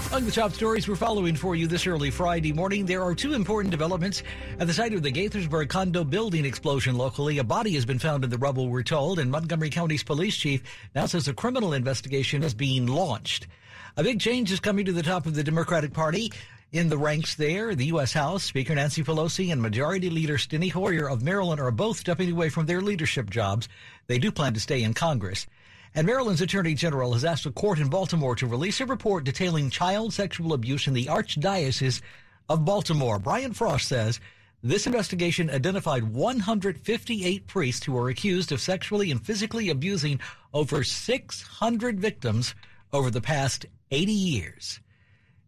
Among 0.06 0.24
the 0.26 0.30
top 0.30 0.52
stories 0.52 0.86
we're 0.86 0.94
following 0.94 1.34
for 1.34 1.56
you 1.56 1.66
this 1.66 1.84
early 1.84 2.12
Friday 2.12 2.52
morning, 2.52 2.86
there 2.86 3.02
are 3.02 3.12
two 3.12 3.32
important 3.32 3.72
developments 3.72 4.22
at 4.60 4.68
the 4.68 4.72
site 4.72 4.94
of 4.94 5.02
the 5.02 5.10
Gaithersburg 5.10 5.68
condo 5.68 6.04
building 6.04 6.44
explosion 6.44 6.94
locally. 6.94 7.38
A 7.38 7.44
body 7.44 7.74
has 7.74 7.84
been 7.84 7.98
found 7.98 8.22
in 8.22 8.30
the 8.30 8.38
rubble, 8.38 8.68
we're 8.68 8.84
told, 8.84 9.18
and 9.18 9.32
Montgomery 9.32 9.70
County's 9.70 10.04
police 10.04 10.36
chief 10.36 10.62
now 10.94 11.06
says 11.06 11.26
a 11.26 11.34
criminal 11.34 11.72
investigation 11.72 12.44
is 12.44 12.54
being 12.54 12.86
launched. 12.86 13.48
A 13.96 14.04
big 14.04 14.20
change 14.20 14.52
is 14.52 14.60
coming 14.60 14.84
to 14.84 14.92
the 14.92 15.02
top 15.02 15.26
of 15.26 15.34
the 15.34 15.42
Democratic 15.42 15.92
Party. 15.92 16.30
In 16.72 16.88
the 16.88 16.98
ranks 16.98 17.34
there, 17.34 17.74
the 17.74 17.86
U.S. 17.86 18.12
House 18.12 18.44
Speaker 18.44 18.76
Nancy 18.76 19.02
Pelosi 19.02 19.50
and 19.50 19.60
Majority 19.60 20.08
Leader 20.08 20.36
Steny 20.36 20.70
Hoyer 20.70 21.10
of 21.10 21.20
Maryland 21.20 21.60
are 21.60 21.72
both 21.72 21.98
stepping 21.98 22.30
away 22.30 22.48
from 22.48 22.66
their 22.66 22.80
leadership 22.80 23.28
jobs. 23.28 23.68
They 24.06 24.20
do 24.20 24.30
plan 24.30 24.54
to 24.54 24.60
stay 24.60 24.84
in 24.84 24.94
Congress. 24.94 25.48
And 25.96 26.06
Maryland's 26.06 26.42
Attorney 26.42 26.74
General 26.74 27.14
has 27.14 27.24
asked 27.24 27.44
a 27.44 27.50
court 27.50 27.80
in 27.80 27.88
Baltimore 27.88 28.36
to 28.36 28.46
release 28.46 28.80
a 28.80 28.86
report 28.86 29.24
detailing 29.24 29.68
child 29.68 30.12
sexual 30.12 30.52
abuse 30.52 30.86
in 30.86 30.94
the 30.94 31.06
Archdiocese 31.06 32.02
of 32.48 32.64
Baltimore. 32.64 33.18
Brian 33.18 33.52
Frosh 33.52 33.82
says 33.82 34.20
this 34.62 34.86
investigation 34.86 35.50
identified 35.50 36.04
158 36.04 37.48
priests 37.48 37.84
who 37.84 37.94
were 37.94 38.10
accused 38.10 38.52
of 38.52 38.60
sexually 38.60 39.10
and 39.10 39.26
physically 39.26 39.70
abusing 39.70 40.20
over 40.54 40.84
600 40.84 41.98
victims 41.98 42.54
over 42.92 43.10
the 43.10 43.20
past 43.20 43.66
80 43.90 44.12
years. 44.12 44.78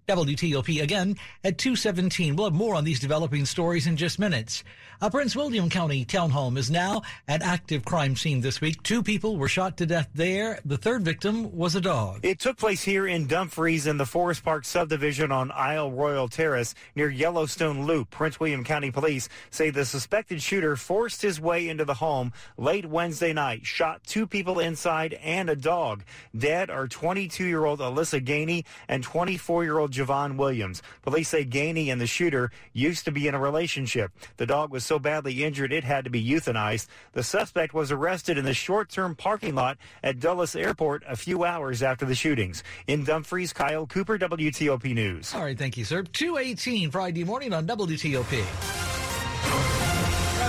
WTOP 0.08 0.82
again 0.82 1.16
at 1.44 1.58
217. 1.58 2.34
We'll 2.34 2.46
have 2.46 2.54
more 2.54 2.74
on 2.74 2.84
these 2.84 3.00
developing 3.00 3.44
stories 3.46 3.86
in 3.86 3.96
just 3.96 4.18
minutes. 4.18 4.64
A 5.00 5.10
Prince 5.10 5.34
William 5.34 5.68
County 5.68 6.04
townhome 6.04 6.56
is 6.56 6.70
now 6.70 7.02
an 7.26 7.42
active 7.42 7.84
crime 7.84 8.14
scene 8.14 8.40
this 8.40 8.60
week. 8.60 8.82
Two 8.82 9.02
people 9.02 9.36
were 9.36 9.48
shot 9.48 9.76
to 9.78 9.86
death 9.86 10.08
there. 10.14 10.60
The 10.64 10.76
third 10.76 11.02
victim 11.02 11.56
was 11.56 11.74
a 11.74 11.80
dog. 11.80 12.20
It 12.22 12.38
took 12.38 12.56
place 12.56 12.82
here 12.82 13.06
in 13.06 13.26
Dumfries 13.26 13.88
in 13.88 13.96
the 13.96 14.06
Forest 14.06 14.44
Park 14.44 14.64
subdivision 14.64 15.32
on 15.32 15.50
Isle 15.50 15.90
Royal 15.90 16.28
Terrace 16.28 16.74
near 16.94 17.10
Yellowstone 17.10 17.84
Loop. 17.84 18.10
Prince 18.10 18.38
William 18.38 18.62
County 18.62 18.90
police 18.90 19.28
say 19.50 19.70
the 19.70 19.84
suspected 19.84 20.40
shooter 20.40 20.76
forced 20.76 21.22
his 21.22 21.40
way 21.40 21.68
into 21.68 21.84
the 21.84 21.94
home 21.94 22.32
late 22.56 22.86
Wednesday 22.86 23.32
night, 23.32 23.66
shot 23.66 24.04
two 24.04 24.26
people 24.26 24.60
inside 24.60 25.14
and 25.14 25.50
a 25.50 25.56
dog. 25.56 26.04
Dead 26.36 26.70
are 26.70 26.86
22-year-old 26.86 27.80
Alyssa 27.80 28.24
Gainey 28.24 28.64
and 28.88 29.04
24-year-old 29.04 29.90
Javon 30.02 30.36
Williams. 30.36 30.82
Police 31.02 31.28
say 31.28 31.44
Gainey 31.44 31.88
and 31.88 32.00
the 32.00 32.06
shooter 32.06 32.50
used 32.72 33.04
to 33.04 33.12
be 33.12 33.28
in 33.28 33.34
a 33.34 33.38
relationship. 33.38 34.10
The 34.36 34.46
dog 34.46 34.70
was 34.70 34.84
so 34.84 34.98
badly 34.98 35.44
injured 35.44 35.72
it 35.72 35.84
had 35.84 36.04
to 36.04 36.10
be 36.10 36.24
euthanized. 36.24 36.88
The 37.12 37.22
suspect 37.22 37.74
was 37.74 37.92
arrested 37.92 38.38
in 38.38 38.44
the 38.44 38.54
short-term 38.54 39.14
parking 39.14 39.54
lot 39.54 39.78
at 40.02 40.20
Dulles 40.20 40.56
Airport 40.56 41.02
a 41.06 41.16
few 41.16 41.44
hours 41.44 41.82
after 41.82 42.04
the 42.04 42.14
shootings. 42.14 42.62
In 42.86 43.04
Dumfries, 43.04 43.52
Kyle 43.52 43.86
Cooper, 43.86 44.18
WTOP 44.18 44.94
News. 44.94 45.34
All 45.34 45.42
right, 45.42 45.58
thank 45.58 45.76
you, 45.76 45.84
sir. 45.84 46.02
218 46.02 46.90
Friday 46.90 47.24
morning 47.24 47.52
on 47.52 47.66
WTOP. 47.66 49.81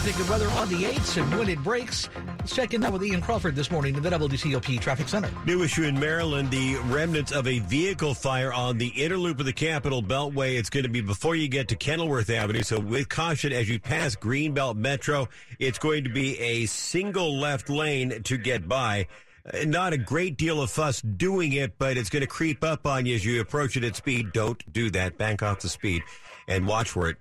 Traffic 0.04 0.20
and 0.20 0.30
weather 0.30 0.50
on 0.60 0.68
the 0.68 0.84
8s 0.84 1.22
and 1.22 1.40
when 1.40 1.48
it 1.48 1.64
breaks. 1.64 2.10
Let's 2.40 2.54
check 2.54 2.74
in 2.74 2.82
now 2.82 2.92
with 2.92 3.06
Ian 3.06 3.22
Crawford 3.22 3.56
this 3.56 3.72
morning 3.72 3.96
in 3.96 4.04
the 4.04 4.10
WTOP 4.10 4.82
Traffic 4.82 5.08
Center. 5.08 5.30
New 5.46 5.64
issue 5.64 5.84
in 5.84 5.98
Maryland, 5.98 6.52
the 6.52 6.76
remnants 6.88 7.32
of 7.32 7.48
a 7.48 7.60
vehicle 7.60 8.14
fire 8.14 8.52
on 8.52 8.78
the 8.78 8.90
inner 9.02 9.16
loop 9.16 9.40
of 9.40 9.46
the 9.46 9.54
Capital 9.54 10.04
Beltway. 10.04 10.60
It's 10.60 10.70
going 10.70 10.84
to 10.84 10.90
be 10.90 11.00
before 11.00 11.38
you 11.38 11.48
get 11.48 11.70
to 11.70 11.78
Kenilworth 11.78 12.30
Avenue. 12.30 12.64
So 12.64 12.82
with 12.82 13.08
caution 13.08 13.54
as 13.54 13.70
you 13.70 13.80
pass 13.80 14.14
Greenbelt 14.18 14.76
Metro, 14.76 15.30
it's 15.58 15.80
going 15.80 16.04
to 16.04 16.10
be 16.10 16.38
a 16.38 16.66
single 16.66 17.40
left 17.40 17.70
lane 17.70 18.24
to 18.24 18.36
get 18.36 18.68
by. 18.68 19.08
Uh, 19.54 19.60
Not 19.66 19.94
a 19.94 19.98
great 19.98 20.36
deal 20.36 20.62
of 20.62 20.70
fuss 20.70 21.02
doing 21.02 21.54
it, 21.54 21.78
but 21.78 21.96
it's 21.96 22.10
going 22.10 22.24
to 22.24 22.28
creep 22.28 22.62
up 22.62 22.86
on 22.86 23.06
you 23.06 23.16
as 23.16 23.24
you 23.24 23.40
approach 23.40 23.78
it 23.78 23.86
at 23.86 23.96
speed. 23.96 24.34
Don't 24.34 24.62
do 24.74 24.90
that. 24.90 25.18
Bank 25.18 25.42
off 25.42 25.62
the 25.62 25.70
speed 25.70 26.04
and 26.50 26.68
watch 26.68 26.90
for 26.90 27.08
it 27.08 27.16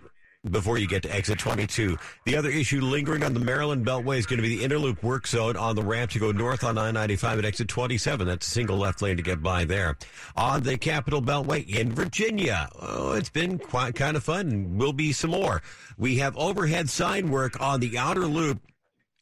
before 0.50 0.76
you 0.76 0.88
get 0.88 1.04
to 1.04 1.14
exit 1.14 1.38
22. 1.38 1.96
The 2.24 2.36
other 2.36 2.50
issue 2.50 2.80
lingering 2.80 3.22
on 3.22 3.32
the 3.32 3.40
Maryland 3.40 3.86
Beltway 3.86 4.18
is 4.18 4.26
going 4.26 4.38
to 4.38 4.42
be 4.42 4.56
the 4.56 4.64
inner 4.64 4.78
loop 4.78 5.02
work 5.02 5.26
zone 5.26 5.56
on 5.56 5.76
the 5.76 5.82
ramp 5.82 6.10
to 6.12 6.18
go 6.18 6.32
north 6.32 6.64
on 6.64 6.76
I-95 6.76 7.38
at 7.38 7.44
exit 7.44 7.68
27. 7.68 8.26
That's 8.26 8.46
a 8.46 8.50
single 8.50 8.76
left 8.76 9.02
lane 9.02 9.16
to 9.16 9.22
get 9.22 9.40
by 9.40 9.64
there. 9.64 9.96
On 10.36 10.62
the 10.62 10.76
Capital 10.76 11.22
Beltway 11.22 11.68
in 11.68 11.92
Virginia, 11.92 12.68
oh, 12.80 13.12
it's 13.12 13.30
been 13.30 13.56
quite 13.58 13.94
kind 13.94 14.16
of 14.16 14.24
fun 14.24 14.48
and 14.48 14.80
will 14.80 14.92
be 14.92 15.12
some 15.12 15.30
more. 15.30 15.62
We 15.96 16.16
have 16.16 16.36
overhead 16.36 16.90
sign 16.90 17.30
work 17.30 17.60
on 17.60 17.78
the 17.78 17.96
outer 17.96 18.26
loop 18.26 18.60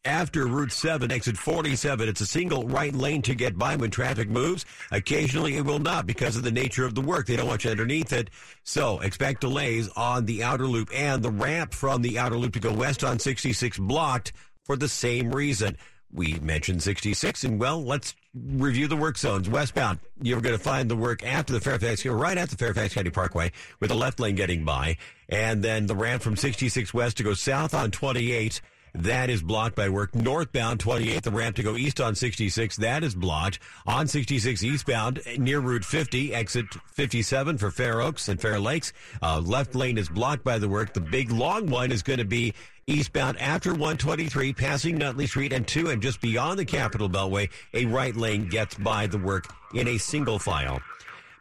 after 0.05 0.47
Route 0.47 0.73
7, 0.73 1.11
exit 1.13 1.37
47. 1.37 2.09
It's 2.09 2.21
a 2.21 2.27
single 2.27 2.67
right 2.67 2.95
lane 2.95 3.23
to 3.23 3.35
get 3.35 3.59
by 3.59 3.77
when 3.77 3.91
traffic 3.91 4.29
moves. 4.29 4.65
Occasionally 4.91 5.57
it 5.57 5.65
will 5.65 5.79
not 5.79 6.07
because 6.07 6.37
of 6.37 6.43
the 6.43 6.51
nature 6.51 6.85
of 6.85 6.95
the 6.95 7.01
work. 7.01 7.27
They 7.27 7.37
don't 7.37 7.47
want 7.47 7.65
you 7.65 7.71
underneath 7.71 8.13
it. 8.13 8.31
So 8.63 9.01
expect 9.01 9.43
delays 9.43 9.89
on 9.97 10.27
the 10.27 10.43
outer 10.43 10.67
loop 10.67 10.91
and 10.95 11.23
the 11.23 11.31
ramp 11.31 11.75
from 11.75 12.03
the 12.03 12.19
outer 12.19 12.37
loop 12.37 12.55
to 12.55 12.61
go 12.61 12.73
west 12.73 13.05
on 13.05 13.19
66 13.19 13.79
blocked 13.79 14.33
for 14.65 14.77
the 14.77 14.89
same 14.89 15.35
reason. 15.35 15.77
We 16.13 16.35
mentioned 16.41 16.83
66 16.83 17.45
and 17.45 17.61
well, 17.61 17.85
let's 17.85 18.15
review 18.35 18.89
the 18.89 18.97
work 18.97 19.19
zones. 19.19 19.49
Westbound, 19.49 20.01
you're 20.21 20.41
going 20.41 20.57
to 20.57 20.63
find 20.63 20.91
the 20.91 20.97
work 20.97 21.25
after 21.25 21.53
the 21.53 21.61
Fairfax, 21.61 22.01
here, 22.01 22.15
right 22.15 22.37
at 22.37 22.51
the 22.51 22.57
Fairfax 22.57 22.95
County 22.95 23.11
Parkway 23.11 23.53
with 23.79 23.91
the 23.91 23.97
left 23.97 24.19
lane 24.19 24.35
getting 24.35 24.65
by. 24.65 24.97
And 25.29 25.63
then 25.63 25.87
the 25.87 25.95
ramp 25.95 26.23
from 26.23 26.37
66 26.37 26.93
west 26.93 27.19
to 27.19 27.23
go 27.23 27.35
south 27.35 27.75
on 27.75 27.91
28 27.91 28.61
that 28.94 29.31
is 29.31 29.42
blocked 29.42 29.76
by 29.76 29.88
work. 29.88 30.14
Northbound 30.14 30.81
28th, 30.81 31.22
the 31.22 31.31
ramp 31.31 31.57
to 31.57 31.62
go 31.62 31.76
east 31.76 32.00
on 32.00 32.14
66, 32.14 32.76
that 32.76 33.05
is 33.05 33.14
blocked. 33.14 33.59
On 33.87 34.07
66 34.07 34.62
eastbound 34.62 35.20
near 35.38 35.61
Route 35.61 35.85
50, 35.85 36.35
exit 36.35 36.66
57 36.92 37.59
for 37.59 37.70
Fair 37.70 38.00
Oaks 38.00 38.29
and 38.29 38.40
Fair 38.40 38.59
Lakes. 38.59 38.92
Uh, 39.22 39.40
left 39.40 39.74
lane 39.74 39.98
is 39.98 40.09
blocked 40.09 40.44
by 40.44 40.59
the 40.59 40.68
work. 40.68 40.92
The 40.92 41.00
big 41.00 41.31
long 41.31 41.68
one 41.70 41.92
is 41.92 42.03
going 42.03 42.18
to 42.18 42.24
be 42.24 42.55
eastbound 42.87 43.38
after 43.38 43.70
123, 43.70 44.53
passing 44.53 44.98
Nutley 44.98 45.26
Street 45.26 45.53
and 45.53 45.66
2, 45.66 45.90
and 45.90 46.03
just 46.03 46.20
beyond 46.20 46.59
the 46.59 46.64
Capital 46.64 47.09
Beltway, 47.09 47.48
a 47.74 47.87
right 47.87 48.16
lane 48.16 48.48
gets 48.48 48.74
by 48.74 49.07
the 49.07 49.18
work 49.18 49.46
in 49.74 49.88
a 49.88 49.98
single 49.98 50.38
file. 50.38 50.81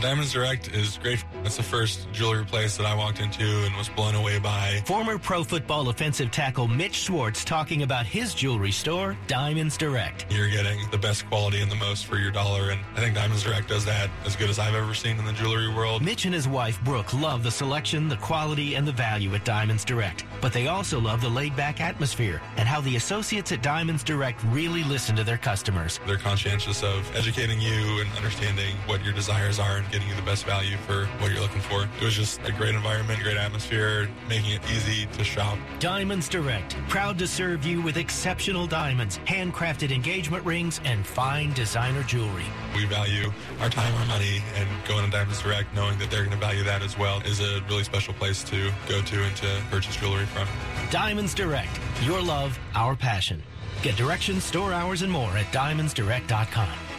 Diamonds 0.00 0.32
Direct 0.32 0.74
is 0.74 0.96
great. 0.96 1.22
That's 1.42 1.58
the 1.58 1.62
first 1.62 2.10
jewelry 2.10 2.46
place 2.46 2.78
that 2.78 2.86
I 2.86 2.94
walked 2.94 3.20
into 3.20 3.44
and 3.44 3.76
was 3.76 3.90
blown 3.90 4.14
away 4.14 4.38
by. 4.38 4.82
Former 4.86 5.18
pro 5.18 5.44
football 5.44 5.90
offensive 5.90 6.30
tackle 6.30 6.66
Mitch 6.68 6.94
Schwartz 6.94 7.44
talking 7.44 7.82
about 7.82 8.06
his 8.06 8.32
jewelry 8.32 8.70
store, 8.70 9.14
Diamonds 9.26 9.76
Direct. 9.76 10.24
You're 10.30 10.48
getting 10.48 10.88
the 10.90 10.96
best 10.96 11.26
quality 11.26 11.60
and 11.60 11.70
the 11.70 11.76
most 11.76 12.06
for 12.06 12.16
your 12.16 12.30
dollar, 12.30 12.70
and 12.70 12.80
I 12.96 13.00
think 13.00 13.14
Diamonds 13.14 13.42
Direct 13.42 13.68
does 13.68 13.84
that 13.84 14.08
as 14.24 14.36
good 14.36 14.48
as 14.48 14.58
I've 14.58 14.74
ever 14.74 14.94
seen 14.94 15.18
in 15.18 15.26
the 15.26 15.34
jewelry 15.34 15.68
world. 15.68 16.02
Mitch 16.02 16.24
and 16.24 16.32
his 16.32 16.48
wife 16.48 16.82
Brooke 16.82 17.12
love 17.12 17.42
the 17.42 17.50
selection, 17.50 18.08
the 18.08 18.16
quality, 18.16 18.76
and 18.76 18.88
the 18.88 18.92
value 18.92 19.34
at 19.34 19.44
Diamonds 19.44 19.84
Direct, 19.84 20.24
but 20.40 20.54
they 20.54 20.68
also 20.68 20.98
love 20.98 21.20
the 21.20 21.28
laid 21.28 21.54
back 21.56 21.82
atmosphere 21.82 22.40
and 22.56 22.66
how 22.66 22.80
the 22.80 22.96
associates 22.96 23.52
at 23.52 23.62
Diamonds 23.62 24.02
Direct 24.02 24.42
really 24.44 24.82
listen 24.84 25.14
to 25.16 25.24
their 25.24 25.38
customers. 25.38 26.00
They're 26.06 26.16
conscientious 26.16 26.82
of 26.82 27.14
educating 27.14 27.60
you 27.60 28.00
and 28.00 28.10
understanding 28.16 28.76
what 28.86 29.04
your 29.04 29.12
desires 29.12 29.58
are 29.58 29.76
and 29.76 29.89
getting 29.90 30.08
you 30.08 30.14
the 30.14 30.22
best 30.22 30.44
value 30.44 30.76
for 30.78 31.06
what 31.18 31.30
you're 31.30 31.40
looking 31.40 31.60
for. 31.60 31.82
It 31.82 32.04
was 32.04 32.14
just 32.14 32.40
a 32.44 32.52
great 32.52 32.74
environment, 32.74 33.22
great 33.22 33.36
atmosphere, 33.36 34.08
making 34.28 34.52
it 34.52 34.62
easy 34.70 35.06
to 35.06 35.24
shop. 35.24 35.58
Diamonds 35.78 36.28
Direct, 36.28 36.76
proud 36.88 37.18
to 37.18 37.26
serve 37.26 37.64
you 37.64 37.82
with 37.82 37.96
exceptional 37.96 38.66
diamonds, 38.66 39.18
handcrafted 39.26 39.90
engagement 39.90 40.44
rings, 40.44 40.80
and 40.84 41.06
fine 41.06 41.52
designer 41.52 42.02
jewelry. 42.04 42.44
We 42.74 42.86
value 42.86 43.32
our 43.60 43.68
time, 43.68 43.94
our 43.94 44.06
money, 44.06 44.42
and 44.54 44.68
going 44.86 45.04
to 45.04 45.10
Diamonds 45.10 45.42
Direct, 45.42 45.74
knowing 45.74 45.98
that 45.98 46.10
they're 46.10 46.24
going 46.24 46.38
to 46.38 46.44
value 46.44 46.64
that 46.64 46.82
as 46.82 46.96
well, 46.96 47.20
is 47.22 47.40
a 47.40 47.60
really 47.68 47.84
special 47.84 48.14
place 48.14 48.42
to 48.44 48.70
go 48.88 49.00
to 49.02 49.22
and 49.22 49.36
to 49.36 49.60
purchase 49.70 49.96
jewelry 49.96 50.26
from. 50.26 50.48
Diamonds 50.90 51.34
Direct, 51.34 51.80
your 52.02 52.22
love, 52.22 52.58
our 52.74 52.94
passion. 52.94 53.42
Get 53.82 53.96
directions, 53.96 54.44
store 54.44 54.72
hours, 54.72 55.02
and 55.02 55.10
more 55.10 55.36
at 55.36 55.46
diamondsdirect.com. 55.46 56.89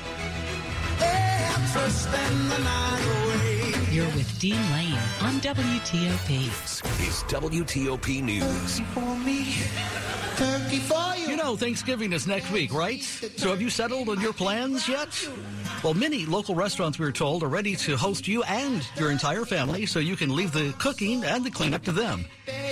You're 3.92 4.06
with 4.08 4.40
Dean 4.40 4.60
Lane 4.74 4.94
on 5.22 5.40
WTOP. 5.40 6.48
It's 7.08 7.24
WTOP 7.24 8.22
News. 8.22 8.82
for 8.94 9.16
me 9.18 9.56
turkey 10.42 10.80
fry 10.80 11.16
You 11.28 11.36
know, 11.36 11.56
Thanksgiving 11.56 12.14
is 12.14 12.26
next 12.26 12.52
week, 12.52 12.74
right? 12.74 13.04
So 13.38 13.50
have 13.50 13.62
you 13.62 13.70
settled 13.70 14.10
on 14.10 14.20
your 14.22 14.34
plans 14.34 14.88
yet? 14.88 15.10
Well, 15.84 15.94
many 15.94 16.26
local 16.26 16.56
restaurants, 16.56 16.98
we 16.98 17.06
are 17.06 17.12
told, 17.12 17.44
are 17.44 17.48
ready 17.48 17.76
to 17.76 17.96
host 17.96 18.28
you 18.28 18.44
and 18.44 18.86
your 18.98 19.12
entire 19.12 19.46
family 19.46 19.86
so 19.86 20.00
you 20.00 20.16
can 20.16 20.36
leave 20.36 20.52
the 20.52 20.74
cooking 20.80 21.24
and 21.24 21.46
the 21.46 21.52
cleanup 21.52 21.84
to 21.84 21.92
them. 21.92 22.26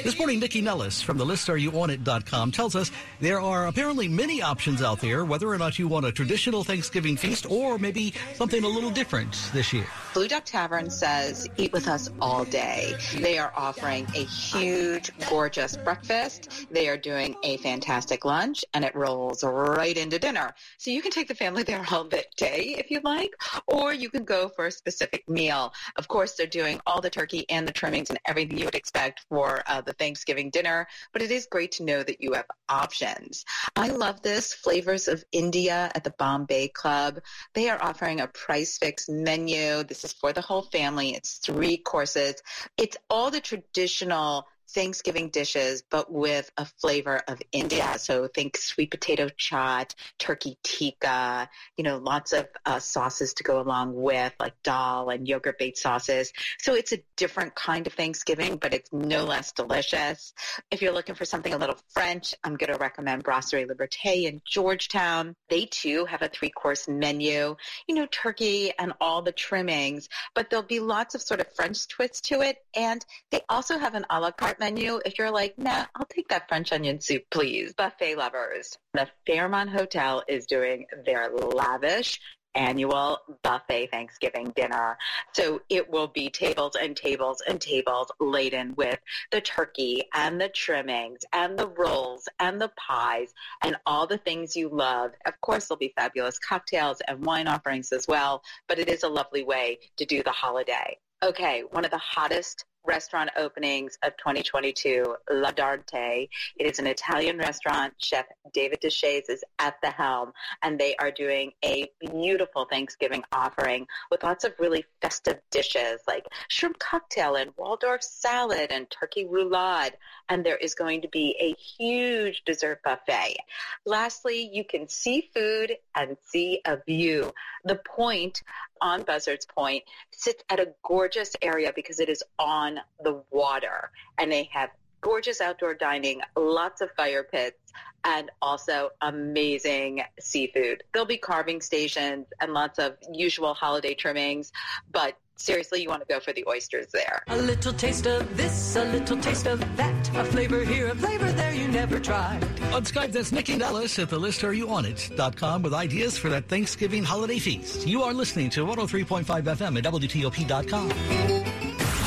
This 0.04 0.18
morning, 0.18 0.39
Nycci 0.39 0.63
Nellis 0.63 1.02
from 1.02 1.18
the 1.18 1.26
listareyouonit.com 1.26 2.52
tells 2.52 2.76
us 2.76 2.89
there 3.20 3.42
are 3.42 3.68
apparently 3.68 4.08
many 4.08 4.42
options 4.42 4.82
out 4.82 5.02
there, 5.02 5.26
whether 5.26 5.50
or 5.50 5.58
not 5.58 5.78
you 5.78 5.89
want 5.89 6.06
a 6.06 6.12
traditional 6.12 6.63
Thanksgiving 6.63 7.18
feast 7.18 7.46
or 7.50 7.78
maybe 7.78 8.13
something 8.34 8.63
a 8.63 8.68
little 8.68 8.92
different 8.92 9.38
this 9.54 9.74
year. 9.74 9.86
Blue 10.13 10.28
Duck 10.28 10.46
Tavern 10.46 10.89
says 10.89 11.48
eat 11.58 11.74
with 11.74 11.88
us 11.88 12.10
all 12.22 12.46
day. 12.46 12.96
They 13.18 13.38
are 13.38 13.52
offering 13.56 14.08
a 14.15 14.24
huge, 14.24 15.12
gorgeous 15.30 15.76
breakfast. 15.76 16.68
They 16.72 16.88
are 16.88 16.98
doing 16.98 17.36
a 17.44 17.58
fantastic 17.58 18.26
lunch 18.26 18.63
and 18.74 18.86
it 18.86 18.96
rolls 18.96 19.44
right 19.44 19.98
into 19.98 20.18
dinner. 20.18 20.56
So 20.78 20.92
you 20.92 21.02
can 21.02 21.12
take 21.12 21.28
the 21.28 21.36
family 21.36 21.63
there 21.63 21.86
all 21.92 22.06
day 22.06 22.76
if 22.78 22.89
you 22.89 23.02
like, 23.04 23.34
or 23.68 23.94
you 23.94 24.10
can 24.10 24.24
go 24.24 24.50
for 24.50 24.68
a 24.68 24.72
specific 24.72 25.28
meal. 25.30 25.74
Of 25.98 26.08
course, 26.08 26.34
they're 26.34 26.48
doing 26.48 26.80
all 26.86 27.02
the 27.02 27.10
turkey 27.10 27.46
and 27.50 27.68
the 27.68 27.74
trimmings 27.74 28.10
and 28.10 28.20
everything 28.26 28.58
you 28.58 28.65
would 28.65 28.76
expect 28.76 29.26
for 29.30 29.62
uh, 29.69 29.82
the 29.82 29.93
Thanksgiving 29.93 30.49
dinner, 30.49 30.88
but 31.13 31.21
it 31.21 31.32
is 31.32 31.45
great 31.45 31.71
to 31.73 31.84
know 31.84 32.03
that 32.03 32.21
you 32.21 32.34
have 32.34 32.45
options. 32.67 33.45
I 33.75 33.89
love 33.89 34.21
this 34.21 34.53
Flavors 34.53 35.08
of 35.08 35.23
India 35.32 35.91
at 35.93 36.03
the 36.03 36.13
Bombay 36.17 36.69
Club. 36.69 37.19
They 37.53 37.69
are 37.69 37.82
offering 37.82 38.19
a 38.19 38.27
prix 38.27 38.65
fixe 38.65 39.08
menu. 39.08 39.84
This 39.84 40.03
is 40.03 40.13
for 40.13 40.34
the 40.34 40.41
whole 40.41 40.63
family. 40.63 41.13
It's 41.15 41.38
three 41.38 41.77
courses. 41.77 42.36
It's 42.77 42.97
all 43.10 43.32
the 43.32 43.39
traditional 43.39 44.47
Thanksgiving 44.73 45.29
dishes, 45.29 45.84
but 45.89 46.12
with 46.12 46.51
a 46.58 46.65
flavor 46.65 47.21
of 47.27 47.41
India. 47.51 47.97
So 47.97 48.27
think 48.27 48.58
sweet 48.58 48.91
potato 48.91 49.27
chaat, 49.29 49.95
turkey 50.17 50.58
tikka, 50.63 51.49
you 51.77 51.84
know, 51.84 51.97
lots 51.97 52.34
of 52.34 52.47
uh, 52.65 52.79
sauces 52.79 53.34
to 53.36 53.43
go 53.43 53.60
along 53.60 53.95
with, 53.95 54.34
like 54.39 54.53
dal 54.63 55.10
and 55.10 55.27
yogurt 55.27 55.58
based 55.58 55.82
sauces. 55.82 56.34
So 56.60 56.75
it's 56.75 56.91
a 56.91 56.99
different 57.15 57.55
kind 57.55 57.88
of 57.88 57.93
Thanksgiving, 57.93 58.58
but 58.58 58.73
it's 58.73 58.91
no 58.93 59.25
less 59.25 59.51
delicious. 59.51 60.34
If 60.71 60.82
you're 60.82 60.93
looking 60.93 61.15
for 61.15 61.25
something 61.25 61.53
a 61.53 61.58
little 61.58 61.77
French, 61.89 62.36
I'm 62.43 62.55
going 62.55 62.71
to 62.71 62.79
recommend 62.79 63.23
Brasserie 63.23 63.65
Liberté 63.65 64.25
in 64.25 64.41
Georgetown. 64.45 65.36
They 65.49 65.65
too 65.65 66.05
have 66.05 66.21
a 66.21 66.29
three 66.29 66.49
course 66.49 66.88
menu, 66.88 67.55
you 67.88 67.95
know, 67.95 68.08
turkey 68.08 68.71
and 68.77 68.93
all 69.01 69.21
the 69.21 69.32
trimmings, 69.32 70.10
but 70.36 70.49
there'll 70.49 70.63
be 70.65 70.79
lots 70.79 71.15
of 71.15 71.21
sort 71.21 71.39
of 71.39 71.53
French 71.55 71.88
twists 71.88 72.21
to 72.29 72.41
it. 72.41 72.58
And 72.75 73.05
they 73.32 73.41
also 73.49 73.77
have 73.77 73.95
an 73.95 74.05
a 74.10 74.19
la 74.19 74.32
carte 74.32 74.59
menu, 74.60 75.00
if 75.06 75.17
you're 75.17 75.32
like, 75.32 75.58
nah, 75.58 75.86
I'll 75.95 76.06
take 76.06 76.28
that 76.30 76.48
French 76.48 76.72
onion 76.72 77.00
soup, 77.00 77.24
please. 77.32 77.74
Buffet 77.74 78.15
lovers. 78.15 78.78
The 78.93 79.08
Fairmont 79.26 79.69
Hotel 79.69 80.24
is 80.28 80.45
doing 80.45 80.86
their 81.06 81.30
lavish 81.30 82.19
annual 82.56 83.19
buffet 83.43 83.88
Thanksgiving 83.91 84.52
dinner. 84.56 84.98
So 85.34 85.62
it 85.69 85.89
will 85.89 86.08
be 86.08 86.30
tables 86.30 86.76
and 86.80 86.95
tables 86.95 87.41
and 87.48 87.60
tables 87.60 88.12
laden 88.19 88.74
with 88.76 89.00
the 89.32 89.41
turkey 89.41 90.04
and 90.13 90.39
the 90.39 90.50
trimmings 90.50 91.22
and 91.34 91.58
the 91.58 91.67
rolls 91.67 92.28
and 92.39 92.60
the 92.60 92.72
pies 92.76 93.34
and 93.63 93.78
all 93.86 94.08
the 94.08 94.17
things 94.17 94.56
you 94.56 94.69
love. 94.69 95.12
Of 95.26 95.39
course, 95.41 95.67
there'll 95.67 95.80
be 95.80 95.93
fabulous 95.95 96.39
cocktails 96.39 97.02
and 97.08 97.26
wine 97.26 97.48
offerings 97.48 97.91
as 97.91 98.08
well, 98.08 98.43
but 98.67 98.80
it 98.80 98.89
is 98.89 99.04
a 99.04 99.10
lovely 99.10 99.43
way 99.43 99.80
to 99.98 100.06
do 100.06 100.24
the 100.24 100.32
holiday. 100.32 100.98
Okay, 101.22 101.63
one 101.72 101.84
of 101.84 101.91
the 101.91 101.98
hottest 101.98 102.63
restaurant 102.86 103.30
openings 103.38 103.98
of 104.04 104.15
2022, 104.18 105.15
L'Ardente. 105.32 106.30
It 106.58 106.65
is 106.65 106.80
an 106.80 106.88
Italian 106.88 107.38
restaurant. 107.38 107.94
Chef 107.98 108.26
David 108.54 108.80
Deshaies 108.82 109.30
is 109.30 109.44
at 109.60 109.76
the 109.82 109.89
helm, 109.89 110.32
and 110.63 110.80
they 110.80 110.96
are 110.98 111.12
doing 111.12 111.52
a 111.63 111.89
beautiful 112.00 112.65
Thanksgiving 112.65 113.24
offering 113.32 113.88
with 114.12 114.24
lots 114.24 114.44
of 114.44 114.54
really 114.60 114.86
festive 115.02 115.39
dishes 115.52 116.02
like 116.08 116.26
shrimp 116.48 116.80
cocktail 116.80 117.36
and 117.36 117.52
Waldorf 117.58 118.04
salad 118.04 118.72
and 118.72 118.89
turkey 118.89 119.26
roulade. 119.26 119.94
And 120.30 120.46
there 120.46 120.58
is 120.58 120.74
going 120.76 121.02
to 121.02 121.08
be 121.08 121.36
a 121.39 121.54
huge 121.54 122.44
dessert 122.46 122.82
buffet. 122.84 123.38
Lastly, 123.86 124.50
you 124.52 124.63
can 124.63 124.88
see 124.88 125.30
food 125.34 125.76
and 125.96 126.18
see 126.24 126.62
a 126.65 126.78
view. 126.86 127.32
The 127.65 127.76
point 127.76 128.42
on 128.82 129.04
Buzzards 129.04 129.46
Point 129.46 129.84
sits 130.12 130.44
at 130.50 130.60
a 130.60 130.74
gorgeous 130.84 131.36
area 131.42 131.72
because 131.76 132.00
it 132.00 132.10
is 132.10 132.24
on 132.38 132.80
the 133.04 133.24
water 133.32 133.92
and 134.18 134.32
they 134.32 134.50
have 134.52 134.70
gorgeous 135.02 135.42
outdoor 135.42 135.74
dining, 135.74 136.22
lots 136.36 136.82
of 136.82 136.92
fire 136.92 137.24
pits, 137.24 137.58
and 138.04 138.32
also 138.42 138.92
amazing 139.02 140.02
seafood. 140.20 140.84
There'll 140.94 141.06
be 141.06 141.18
carving 141.18 141.62
stations 141.62 142.28
and 142.40 142.54
lots 142.54 142.80
of 142.80 142.98
usual 143.12 143.54
holiday 143.54 143.94
trimmings, 143.94 144.52
but 144.92 145.18
seriously, 145.36 145.82
you 145.82 145.90
want 145.90 146.02
to 146.02 146.08
go 146.08 146.20
for 146.20 146.34
the 146.34 146.46
oysters 146.48 146.88
there. 146.94 147.24
A 147.28 147.38
little 147.38 147.74
taste 147.74 148.08
of 148.08 148.38
this, 148.38 148.76
a 148.76 148.86
little 148.86 149.18
taste 149.18 149.48
of 149.48 149.60
that, 149.78 150.16
a 150.16 150.24
flavor 150.26 150.64
here, 150.64 150.88
a 150.90 150.96
flavor 150.96 151.32
there 151.32 151.54
you 151.54 151.68
never 151.68 152.00
tried. 152.00 152.44
On 152.74 152.84
Skype, 152.84 153.12
that's 153.12 153.32
Nycci 153.32 153.58
Nellis 153.58 153.98
at 154.00 154.10
the 154.10 154.20
listareyouonit.com 154.20 155.62
with 155.62 155.74
ideas 155.74 156.18
for 156.18 156.30
that 156.30 156.48
Thanksgiving 156.48 157.04
holiday 157.04 157.40
feast. 157.40 157.88
You 157.88 158.04
are 158.04 158.14
listening 158.14 158.50
to 158.52 158.66
103.5 158.66 159.24
FM 159.26 159.78
at 159.78 159.84
WTOP.com. 159.86 160.90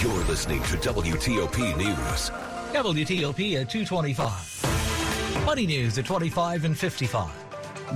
You're 0.02 0.24
listening 0.24 0.62
to 0.62 0.76
WTOP 0.78 1.76
News. 1.76 2.61
WTOP 2.72 3.60
at 3.60 3.68
225. 3.68 5.44
Money 5.44 5.66
news 5.66 5.98
at 5.98 6.06
25 6.06 6.64
and 6.64 6.78
55. 6.78 7.30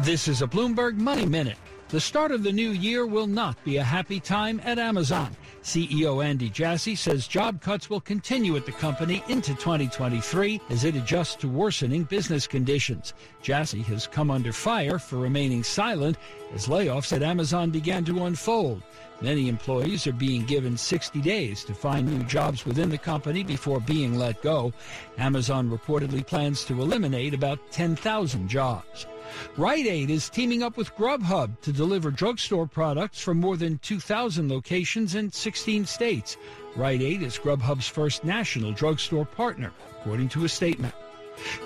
This 0.04 0.28
is 0.28 0.42
a 0.42 0.46
Bloomberg 0.46 0.96
Money 0.96 1.24
Minute. 1.24 1.56
The 1.88 1.98
start 1.98 2.30
of 2.30 2.42
the 2.42 2.52
new 2.52 2.70
year 2.70 3.06
will 3.06 3.26
not 3.26 3.56
be 3.64 3.78
a 3.78 3.82
happy 3.82 4.20
time 4.20 4.60
at 4.64 4.78
Amazon. 4.78 5.34
CEO 5.66 6.24
Andy 6.24 6.48
Jassy 6.48 6.94
says 6.94 7.26
job 7.26 7.60
cuts 7.60 7.90
will 7.90 8.00
continue 8.00 8.54
at 8.54 8.66
the 8.66 8.70
company 8.70 9.20
into 9.28 9.52
2023 9.56 10.60
as 10.70 10.84
it 10.84 10.94
adjusts 10.94 11.34
to 11.34 11.48
worsening 11.48 12.04
business 12.04 12.46
conditions. 12.46 13.14
Jassy 13.42 13.82
has 13.82 14.06
come 14.06 14.30
under 14.30 14.52
fire 14.52 15.00
for 15.00 15.16
remaining 15.16 15.64
silent 15.64 16.18
as 16.54 16.68
layoffs 16.68 17.12
at 17.12 17.24
Amazon 17.24 17.70
began 17.70 18.04
to 18.04 18.26
unfold. 18.26 18.80
Many 19.20 19.48
employees 19.48 20.06
are 20.06 20.12
being 20.12 20.44
given 20.44 20.76
60 20.76 21.20
days 21.20 21.64
to 21.64 21.74
find 21.74 22.06
new 22.06 22.22
jobs 22.26 22.64
within 22.64 22.88
the 22.88 22.96
company 22.96 23.42
before 23.42 23.80
being 23.80 24.16
let 24.16 24.40
go. 24.42 24.72
Amazon 25.18 25.68
reportedly 25.68 26.24
plans 26.24 26.64
to 26.66 26.80
eliminate 26.80 27.34
about 27.34 27.58
10,000 27.72 28.46
jobs. 28.46 29.08
Rite 29.56 29.86
Aid 29.86 30.10
is 30.10 30.28
teaming 30.28 30.62
up 30.62 30.76
with 30.76 30.94
Grubhub 30.96 31.60
to 31.62 31.72
deliver 31.72 32.10
drugstore 32.10 32.66
products 32.66 33.20
from 33.20 33.38
more 33.38 33.56
than 33.56 33.78
2,000 33.78 34.50
locations 34.50 35.14
in 35.14 35.30
16 35.30 35.86
states. 35.86 36.36
Rite 36.76 37.02
Aid 37.02 37.22
is 37.22 37.38
Grubhub's 37.38 37.88
first 37.88 38.24
national 38.24 38.72
drugstore 38.72 39.24
partner, 39.24 39.72
according 40.00 40.28
to 40.30 40.44
a 40.44 40.48
statement. 40.48 40.94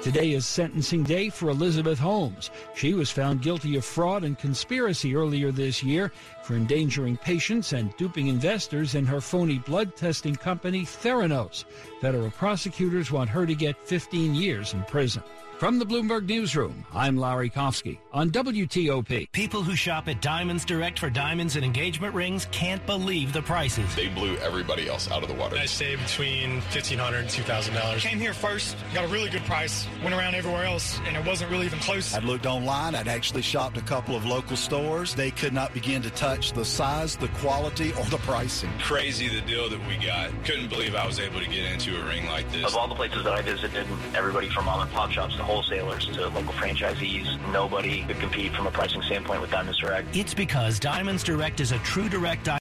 Today 0.02 0.32
is 0.32 0.46
sentencing 0.46 1.04
day 1.04 1.28
for 1.28 1.48
Elizabeth 1.48 1.98
Holmes. 1.98 2.50
She 2.74 2.94
was 2.94 3.10
found 3.10 3.42
guilty 3.42 3.76
of 3.76 3.84
fraud 3.84 4.24
and 4.24 4.38
conspiracy 4.38 5.14
earlier 5.14 5.52
this 5.52 5.82
year 5.82 6.12
for 6.42 6.54
endangering 6.54 7.16
patients 7.16 7.72
and 7.72 7.96
duping 7.96 8.28
investors 8.28 8.94
in 8.94 9.06
her 9.06 9.20
phony 9.20 9.58
blood 9.58 9.94
testing 9.96 10.34
company 10.34 10.82
Theranos. 10.82 11.64
Federal 12.00 12.30
prosecutors 12.32 13.12
want 13.12 13.30
her 13.30 13.46
to 13.46 13.54
get 13.54 13.86
15 13.86 14.34
years 14.34 14.74
in 14.74 14.82
prison. 14.84 15.22
From 15.60 15.78
the 15.78 15.84
Bloomberg 15.84 16.26
Newsroom, 16.26 16.86
I'm 16.90 17.18
Larry 17.18 17.50
Kofsky 17.50 17.98
on 18.14 18.30
WTOP. 18.30 19.30
People 19.30 19.62
who 19.62 19.76
shop 19.76 20.08
at 20.08 20.22
Diamonds 20.22 20.64
Direct 20.64 20.98
for 20.98 21.10
diamonds 21.10 21.54
and 21.54 21.62
engagement 21.62 22.14
rings 22.14 22.46
can't 22.50 22.84
believe 22.86 23.34
the 23.34 23.42
prices. 23.42 23.94
They 23.94 24.08
blew 24.08 24.38
everybody 24.38 24.88
else 24.88 25.10
out 25.10 25.22
of 25.22 25.28
the 25.28 25.34
water. 25.34 25.58
I 25.58 25.66
saved 25.66 26.02
between 26.04 26.62
$1,500 26.72 27.20
and 27.20 27.28
$2,000. 27.28 27.98
Came 27.98 28.18
here 28.18 28.32
first, 28.32 28.74
got 28.94 29.04
a 29.04 29.08
really 29.08 29.28
good 29.28 29.42
price, 29.42 29.86
went 30.02 30.14
around 30.14 30.34
everywhere 30.34 30.64
else, 30.64 30.98
and 31.04 31.14
it 31.14 31.26
wasn't 31.26 31.50
really 31.50 31.66
even 31.66 31.78
close. 31.80 32.14
I'd 32.14 32.24
looked 32.24 32.46
online. 32.46 32.94
I'd 32.94 33.06
actually 33.06 33.42
shopped 33.42 33.76
a 33.76 33.82
couple 33.82 34.16
of 34.16 34.24
local 34.24 34.56
stores. 34.56 35.14
They 35.14 35.30
could 35.30 35.52
not 35.52 35.74
begin 35.74 36.00
to 36.00 36.10
touch 36.12 36.52
the 36.52 36.64
size, 36.64 37.16
the 37.16 37.28
quality, 37.28 37.92
or 37.98 38.04
the 38.06 38.16
pricing. 38.18 38.70
Crazy 38.78 39.28
the 39.28 39.42
deal 39.42 39.68
that 39.68 39.86
we 39.86 39.98
got. 39.98 40.30
Couldn't 40.46 40.70
believe 40.70 40.94
I 40.94 41.06
was 41.06 41.20
able 41.20 41.38
to 41.38 41.50
get 41.50 41.70
into 41.70 42.00
a 42.00 42.06
ring 42.06 42.24
like 42.28 42.50
this. 42.50 42.64
Of 42.64 42.76
all 42.76 42.88
the 42.88 42.94
places 42.94 43.24
that 43.24 43.34
I 43.34 43.42
visited, 43.42 43.86
everybody 44.14 44.48
from 44.48 44.64
mom 44.64 44.80
and 44.80 44.90
pop 44.92 45.10
shops 45.10 45.36
to 45.36 45.49
wholesalers 45.50 46.06
to 46.06 46.28
local 46.28 46.52
franchisees. 46.52 47.26
Nobody 47.52 48.04
could 48.04 48.20
compete 48.20 48.54
from 48.54 48.68
a 48.68 48.70
pricing 48.70 49.02
standpoint 49.02 49.40
with 49.40 49.50
Diamonds 49.50 49.80
Direct. 49.80 50.14
It's 50.14 50.32
because 50.32 50.78
Diamonds 50.78 51.24
Direct 51.24 51.58
is 51.58 51.72
a 51.72 51.78
true 51.78 52.08
direct 52.08 52.44